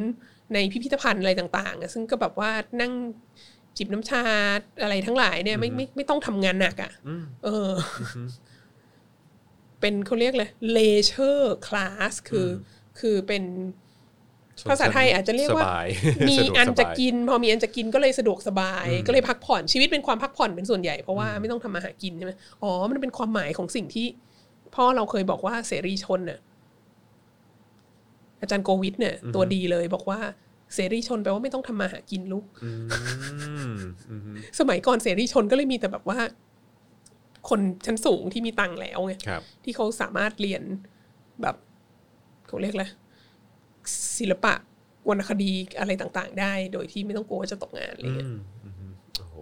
[0.55, 2.92] ในพิพิธภัณฑ์อะไรต่างๆอะซึ่งก็แบบว่านั่ง
[3.76, 4.22] จิบน้ำชา
[4.82, 6.92] อะไรทั้งหลายเนี่ยไม่ไม่ไม่ต้องทำงานหนักอะ่ะ
[7.44, 7.72] เอออ
[9.80, 12.51] เป็นเขาเรียกเลย leisure class คืออ
[13.01, 13.42] คือเป็น
[14.61, 15.86] ชนภาษาไทยอาจจะเรียกว่าสบาย
[16.28, 22.32] มีสะดวกอันจะสบายกิน พอมีอันจะกินก็เลยสะดวกสบาย ก็เลยพักผ่อนชีวิตเป็นความพักผ่อนเป็นส่วนใหญ่เพราะว่าไม่ต้องทำมาหากินใช่ไหม
[22.62, 24.07] อ๋อมันเป็นความหมายของสิ่งที่
[24.74, 26.38] พ่อเราเคยบอกว่าเสรีชนน่ะ
[28.41, 30.18] อาจารย์โกวิทเนี่ย ตัวดีเลยบอกว่า
[30.74, 32.70] เสรีชนแปลว่าไม่ต้องทำมาหากินลูกอื
[33.74, 33.78] ม
[34.11, 34.20] อืม
[34.61, 36.18] สมัยก่อนเสรีชนก็เลยมีแต่แบบว่า
[37.49, 40.62] คนชั้นสูงที่มีตังค์แล้วไงครับที่เขาสามารถเรียน
[41.43, 41.57] แบบ
[42.49, 42.86] เขาเรียกอะไร
[44.18, 44.55] ศิลปะ
[45.09, 49.36] วรรณคดีอะไรต่างๆ ได้ โดยที่ไม่ต้องกลัวว่าจะตกงานอะไรเงี้ยอืมอืมโอ้โห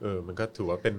[0.00, 0.94] เออ มันก็ถือว่าเป็น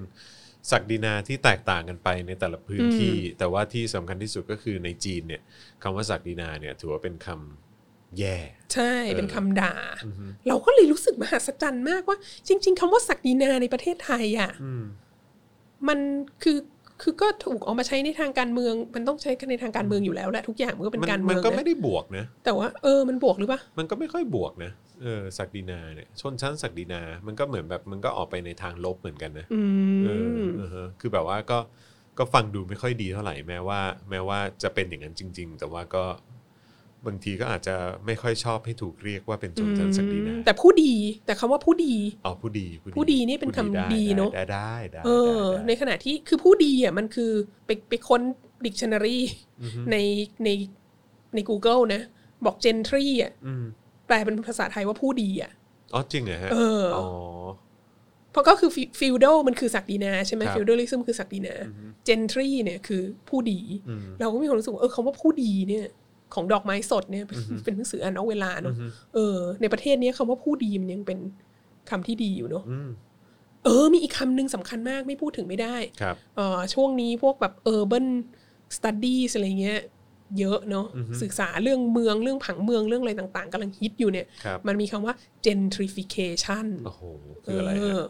[0.72, 5.42] ศักดินาที่แตกต่างกันไปในแต่ละพื้นที่ แต่ว่าที่สำคัญที่สุดก็คือในจีนเนี่ย
[5.84, 8.38] คำว่าศักดินาเนี่ยถือว่าเป็นคำแย่
[8.74, 9.76] ใช่เป็นคำด่า
[10.48, 14.84] เราก็เลยรู้สึกมหัศจรรย์มากว่า จริง ๆคำว่าศักดินาในประเทศไทยอะอืม
[15.88, 16.00] มัน
[16.44, 16.58] คือ
[17.02, 29.62] คือก็ถูกเอามาใช้ในทางการเมือง มันต้องใช้กันในทางการเมืองอยู่แล้วแหละทุกอย่างมันก็เป็นมันการมัเมืนองก็ไม่นะได้บวกนะแต่ว่าเออมันบวกหรือเปล่ามันก็ไม่ค่อยบวกนะ เออศักดินาเนี่ยชนชั้นศักดินา มันก็เหมือนแบบมันก็ออกไปในทางลบเหมือนกันนะอื
[30.04, 31.60] เออมเออฮะคือแบบว่าก็
[32.18, 33.80] ก็ฟังดูไม่ค่อยดีเท่าไหร่แม้ว่า
[34.10, 36.06] แม้ว่าจะเป็นอย่างนั้นจริง ๆ แต่ว่าก็
[37.06, 37.76] บางทีก็อาจจะ
[38.06, 40.94] ไม่ค่อยชอบให้ถูกเรียกว่าเป็นชนชั้นศักดินาแต่ผู้ดี
[41.26, 42.68] แต่คำว่าผู้ดีอ๋อผู้ดี
[42.98, 47.32] ผู้ดีนี่เป็นคำไดีเนอะได้ได้ได้เออได้ในขณะที่คือผู้ดีอะมันคือ
[47.66, 48.22] ไปไปค้น
[48.66, 49.18] ดิกชันนารี
[49.92, 49.96] ใน
[50.44, 50.50] ใน
[51.34, 52.02] ใน Google นะ
[52.46, 53.66] บอก gentry อะอืม
[54.08, 55.52] แปลเป็นภาษาไทยว่าผู้ดีอะ
[55.94, 57.06] อ๋อจริงเหรอฮะเอออ๋อ๋อ
[58.32, 61.56] เพราะก็คือฟิวด l มันคือศักดินาใช่ไหมครับฟิวด l ลิซึมคือศักดินา
[62.08, 65.86] gentry เนี่ยคือผู้ดีอืมเราก็มีความรู้สึกว่าเออคำว่าผู้ดีเนี่ย
[66.34, 68.76] ของดอกไม้สดเนี่ยเป็นเป็นหนังสืออ่านนอกเวลาเนอะ
[69.14, 71.20] เออ ในประเทศเนี้ยคำว่าผู้ดีมันยังเป็น
[71.90, 72.90] คำที่ดีอยู่เนอะอืม
[73.64, 78.06] เออ มีอีกคำหนึ่งสำคัญมากไม่พูดถึงไม่ได้ครับเอ่อช่วงนี้พวกแบบ urban
[78.78, 79.80] studies อะไรเงี้ย
[80.40, 80.86] เยอะเนาะ
[81.22, 85.14] ศึกษาเรื่องเมืองเรื่องผังเมืองเรื่องอะไรต่างๆกำลังฮิตอยู่เนี่ยครับมันมีคำว่า
[85.46, 87.02] gentrification โอ้โห
[87.46, 88.02] คืออะไรเอฮะอ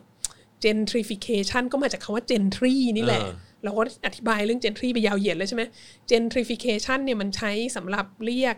[0.63, 5.63] gentrification ก็มาจากคำว่า gentry นี่แหละเออเราก็อธิบายเรื่อง gentry ไปยาวเหยียดเลยใช่ไหม
[6.11, 8.55] gentrification เนี่ยมันใช้สำหรับเรียก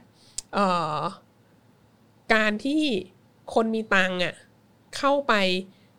[0.54, 0.66] เอ่
[1.00, 1.02] อ
[2.34, 2.82] การที่
[3.54, 4.34] คนมีตังค์อะ
[4.98, 5.34] เข้าไป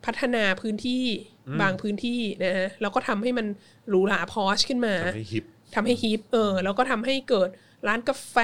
[0.05, 1.05] พัฒนาพื้นที่
[1.61, 3.47] บางพื้นที่นะฮะแล้วก็ทำให้มัน
[3.89, 5.45] หรูหราพอชขึ้นมาทำให้ฮิป
[5.75, 7.49] ทำให้ฮิปเออแล้วก็ทำให้เกิด
[7.89, 8.37] ร้านกาแฟ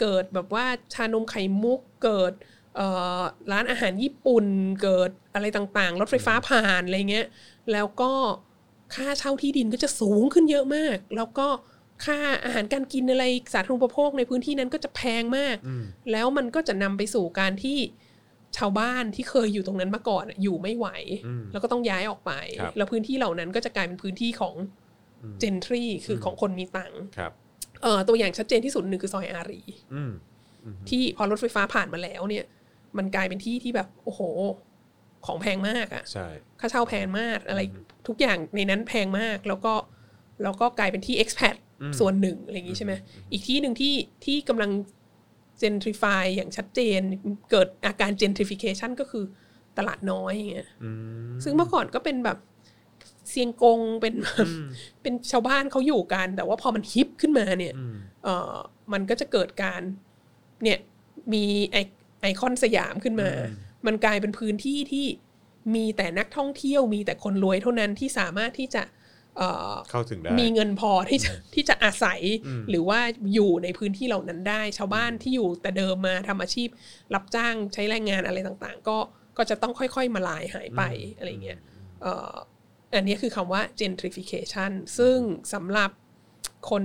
[0.00, 2.32] เกิดแบบว่าชานมไข่มุกเกิด
[3.52, 4.46] ร้านอาหารญี่ปุ่น
[4.82, 7.26] เกิดอะไรต่างๆ รถไฟฟ้าผ่านอะไรเงี้ย
[7.72, 8.12] แล้วก็
[8.94, 11.48] ค่าเช่าที่ดินก็จะสูงขึ้นเยอะมาก แล้วก็
[12.04, 13.24] ค่าอาหารการกินอะไร
[13.54, 15.56] สาธารณูปโภคในพื้นที่นั้นก็จะแพงมาก
[16.12, 17.78] แล้วมันก็จะนำไปสู่การที่
[18.56, 20.86] ชาวบ้านที่เคยอยู่ตรงนั้นมาก่อนอยู่ไม่ไหว
[21.52, 22.32] แล้วก็ต้องย้ายออกไป
[22.76, 24.54] แล้วพื้นที่เหล่านั้นก็จะกลายเป็นพื้นที่ของ
[25.40, 27.32] เจนทรีคือของคนมีตังค์ครับ
[27.82, 29.62] เอ่อตัวอย่างชัดเจนที่สุดหนึ่งคือซอยอารี
[29.94, 30.12] อืม
[30.88, 32.44] ที่พอรถไฟฟ้าผ่านมาแล้วเนี่ย
[32.96, 34.20] มันกลายเป็นที่ที่แบบโอ้โห
[35.26, 36.26] ของแพงมากอะใช่
[36.60, 37.60] ค่าเช่าแพงมากอะไร
[38.08, 39.74] ทุกอย่างในนั้นแพงมากแล้วก็
[40.42, 41.56] แล้วก็กลายเป็นที่ expat
[42.00, 42.92] ส่วนหนึ่งอะไรอย่างนี้ใช่ไหม
[43.32, 43.94] อีกที่หนึ่งที่
[44.24, 44.70] ที่กำลัง
[45.62, 47.00] gentrify อย่างชัดเจน
[47.50, 49.24] เกิดอาการ gentrification ก็คือ
[49.78, 50.90] ตลาดน้อยอย่างเงี้ยอื
[51.28, 52.38] มซึ่งเมื่อก่อนก็เป็นแบบ
[53.30, 54.48] เซียงกงเป็นแบบ
[55.02, 57.74] เป็นชาวบ้านเขาอยู่กัน แต่ว่าพอมันฮิปขึ้นมาเนี่ย
[58.24, 58.54] เออ
[58.92, 59.80] มันก็จะเกิดการ
[60.62, 60.78] เนี่ย
[61.32, 61.76] มีไอ
[62.20, 63.30] ไอคอนสยามขึ้นมา
[63.86, 65.06] มันกลายเป็นพื้นที่ที่
[65.74, 68.82] มีแต่นักท่องเที่ยวมีแต่คนรวยเท่านั้นที่สามารถที่จะ
[69.36, 72.20] เอ่อเข้าถึงได้มีเงินพอที่จะที่จะอาศัย
[72.70, 73.00] หรือว่า
[73.34, 76.68] อยู่ในพื้นที่เหล่านั้นได้ ชาวบ้านที่อยู่แต่เดิมมาทำอาชีพ
[77.14, 78.98] รับจ้างใช้แรงงานอะไรต่างๆ ก็
[79.36, 80.82] ก็จะต้องค่อย ๆ มาลายหายไป
[81.16, 81.60] อะไรเงี้ย
[82.02, 85.16] เอ่ออันนี้คือคำว่า gentrification ซึ่ง
[85.54, 85.90] สำหรับ
[86.70, 86.82] คน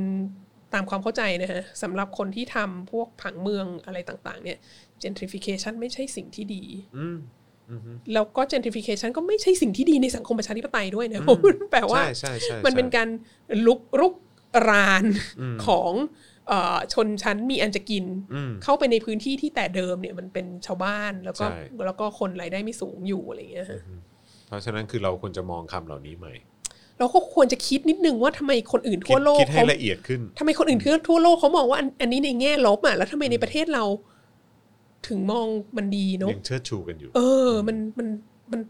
[0.73, 4.57] ตามความเข้าใจนะฮะสำหรับคนที่ทำพวกผังเมืองอะไรต่างๆ เนี่ย
[5.03, 6.63] gentrification ไม่ใช่สิ่งที่ดี
[6.97, 7.17] อืม
[8.13, 11.39] แล้วก็ gentrification ก็ไม่ใช่สิ่งที่ดีในสังคมประชาธิปไตยด้วยนะผม
[11.71, 13.09] แปลว่าใช่ใช่ใช่มันเป็นใช่การ
[13.67, 14.13] ลุกรุก
[14.69, 15.05] ราน
[15.67, 15.91] ของ
[16.47, 18.05] เออชนชั้นมีอันจะกิน
[18.63, 23.81] เข้าไปในพื้นที่ที่แต่เดิมเนี่ยมันเป็นชาวบ้านแล้วก็ใช่แล้วก็คนรายได้ไม่สูงอยู่อะไรเงี้ยฮะ
[24.47, 26.33] เพราะฉะนั้นคือเราควรจะมองคำเหล่านี้ใหม่
[26.99, 33.83] เราก็ควรจะคิดนิดนึงว่าทำไมคนอื่นทั่วโลกคิดให้เขาละเอียดขึ้นทำไมคนอื่นทั่วโลกเขามองว่าอันอันนี้ในแง่ลบอะแล้วทำไมในประเทศเรา
[35.07, 38.07] ถึงมองมันดีเนาะยังเชิดชูกันอยู่ เออ มันมัน
[38.51, 38.61] มัน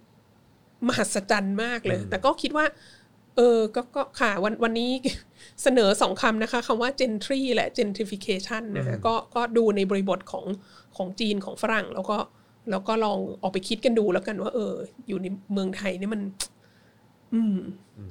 [0.88, 2.65] มหัศจรรย์มากเลย แต่ก็คิดว่า
[3.36, 4.91] เออ ก็ก็ค่ะวันวันนี้
[5.63, 10.45] เสนอสองคำนะคะคำว่า gentry และ gentrification นะคะก็ก็ดูในบริบทของ
[10.97, 12.17] ของจีนของฝรั่ง แล้วก็
[12.72, 14.74] แล้วก็ลองออกไปคิดกันดูแล้วกันว่า เออ
[15.07, 16.22] อยู่ในเมืองไทยเนี่ยมัน
[17.34, 17.57] อืม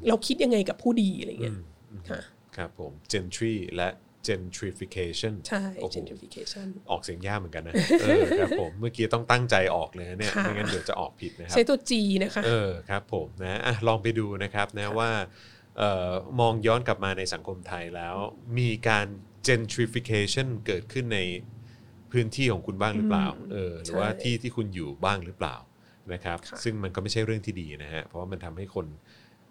[0.09, 1.57] เราคิดยังไงกับผู้ดีอะไรเงี้ย
[2.11, 2.21] ค่ะ
[2.57, 3.89] ครับผม gentry และ
[4.27, 11.93] gentrification ใช่โอ้โห gentrification ออกเสียงยากเหมือนกันนะเออครับผมเมื่อกี้ต้องตั้งใจออกเลยนะเนี่ยค่ะไม่งั้นเดี๋ยวจะออกผิดนะครับใช้ตัว G
[12.23, 15.11] นะคะเออครับผมนะอะลองไปดูนะครับนะว่า
[15.79, 18.17] เอ่อมองย้อนกลับมาในสังคมไทยแล้ว
[18.59, 19.07] มีการ
[19.49, 21.21] gentrification เกิดขึ้นใน
[22.13, 25.57] พื้นที่ของคุณบ้างหรือเปล่าเออหรือว่าใช่ที่ที่คุณอยู่บ้างหรือเปล่า
[26.13, 28.87] นะครับค่ะซึ่งมันก็ไม่ใช่เรื่องที่ดีนะฮะเพราะว่ามันทำให้คน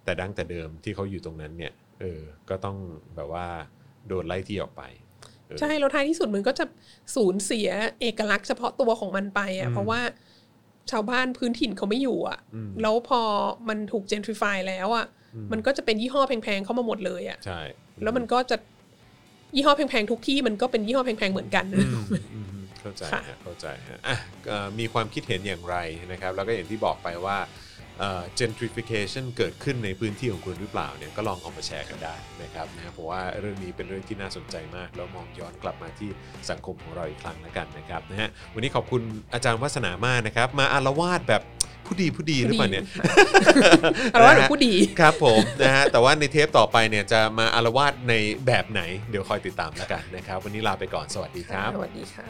[0.03, 2.78] แต่ดั้งแต่เดิมที่เขาอยู่ตรงนั้นเนี่ยเออก็ต้อง
[3.16, 3.47] แบบว่า
[4.08, 4.84] โดนไล่ที่ออกไป
[5.47, 6.66] เออใช่แล้วท้ายที่สุดมันก็จะ
[7.16, 7.70] สูญเสีย
[8.01, 10.01] เอกลักษณ์เฉพาะตัวของมันไปอะเพราะว่า
[10.91, 12.39] ชาวบ้านพื้นถิ่นเขาไม่อยู่อะ
[12.82, 13.22] แล้วพอ
[13.70, 15.06] มันถูก gentrify แล้วอะ
[15.51, 17.60] มันก็จะเป็นยี่ห้อแพงๆเข้ามาหมดเลยอะ ใช่
[18.03, 18.58] แล้วมันก็จะ
[19.56, 25.76] ยี่ห้อแพงๆทุกที่มันก็เป็นยี่ห้อแพงๆเหมือนกันอืมเข้าใจค่ะฮะเข้าใจฮะอะเอ่อมีความคิดเห็นอย่างไร
[26.12, 27.38] นะครับ แล้วก็อย่างที่บอกไปว่า
[27.99, 36.10] เอ่อ gentrification เกิดขึ้นในพื้นที่ของคุณหรือเปล่าเนี่ยก็ลองเออกมาแชร์กันได้นะครับนะเพราะว่าเรื่องนี้เป็นเรื่องที่น่าสนใจมาก แล้วมองย้อนกลับมาที่
[36.49, 39.01] สังคมของเราอีกครั้งแล้วกันนะครับนะฮะวันนี้ขอบคุณ
[39.34, 41.41] อาจารย์วัฒนามากนะครับ มาอารวาสแบบ
[41.88, 42.84] ผู้ดีผู้ดีหรือเปล่าเนี่ย
[44.14, 48.14] อารวาสหรือผู้ดีครับผมนะฮะแต่ว่าในเทปต่อไปเนี่ยจะมาอารวาสใน
[48.48, 52.28] แบบไหน เดี๋ยวคอยติดตามแล้วกันนะครับ วันนี้ลาไปก่อนสวัสดีครับ สวัสดีค่ะ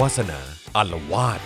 [0.00, 0.40] วาสนา
[0.76, 1.40] อารวาส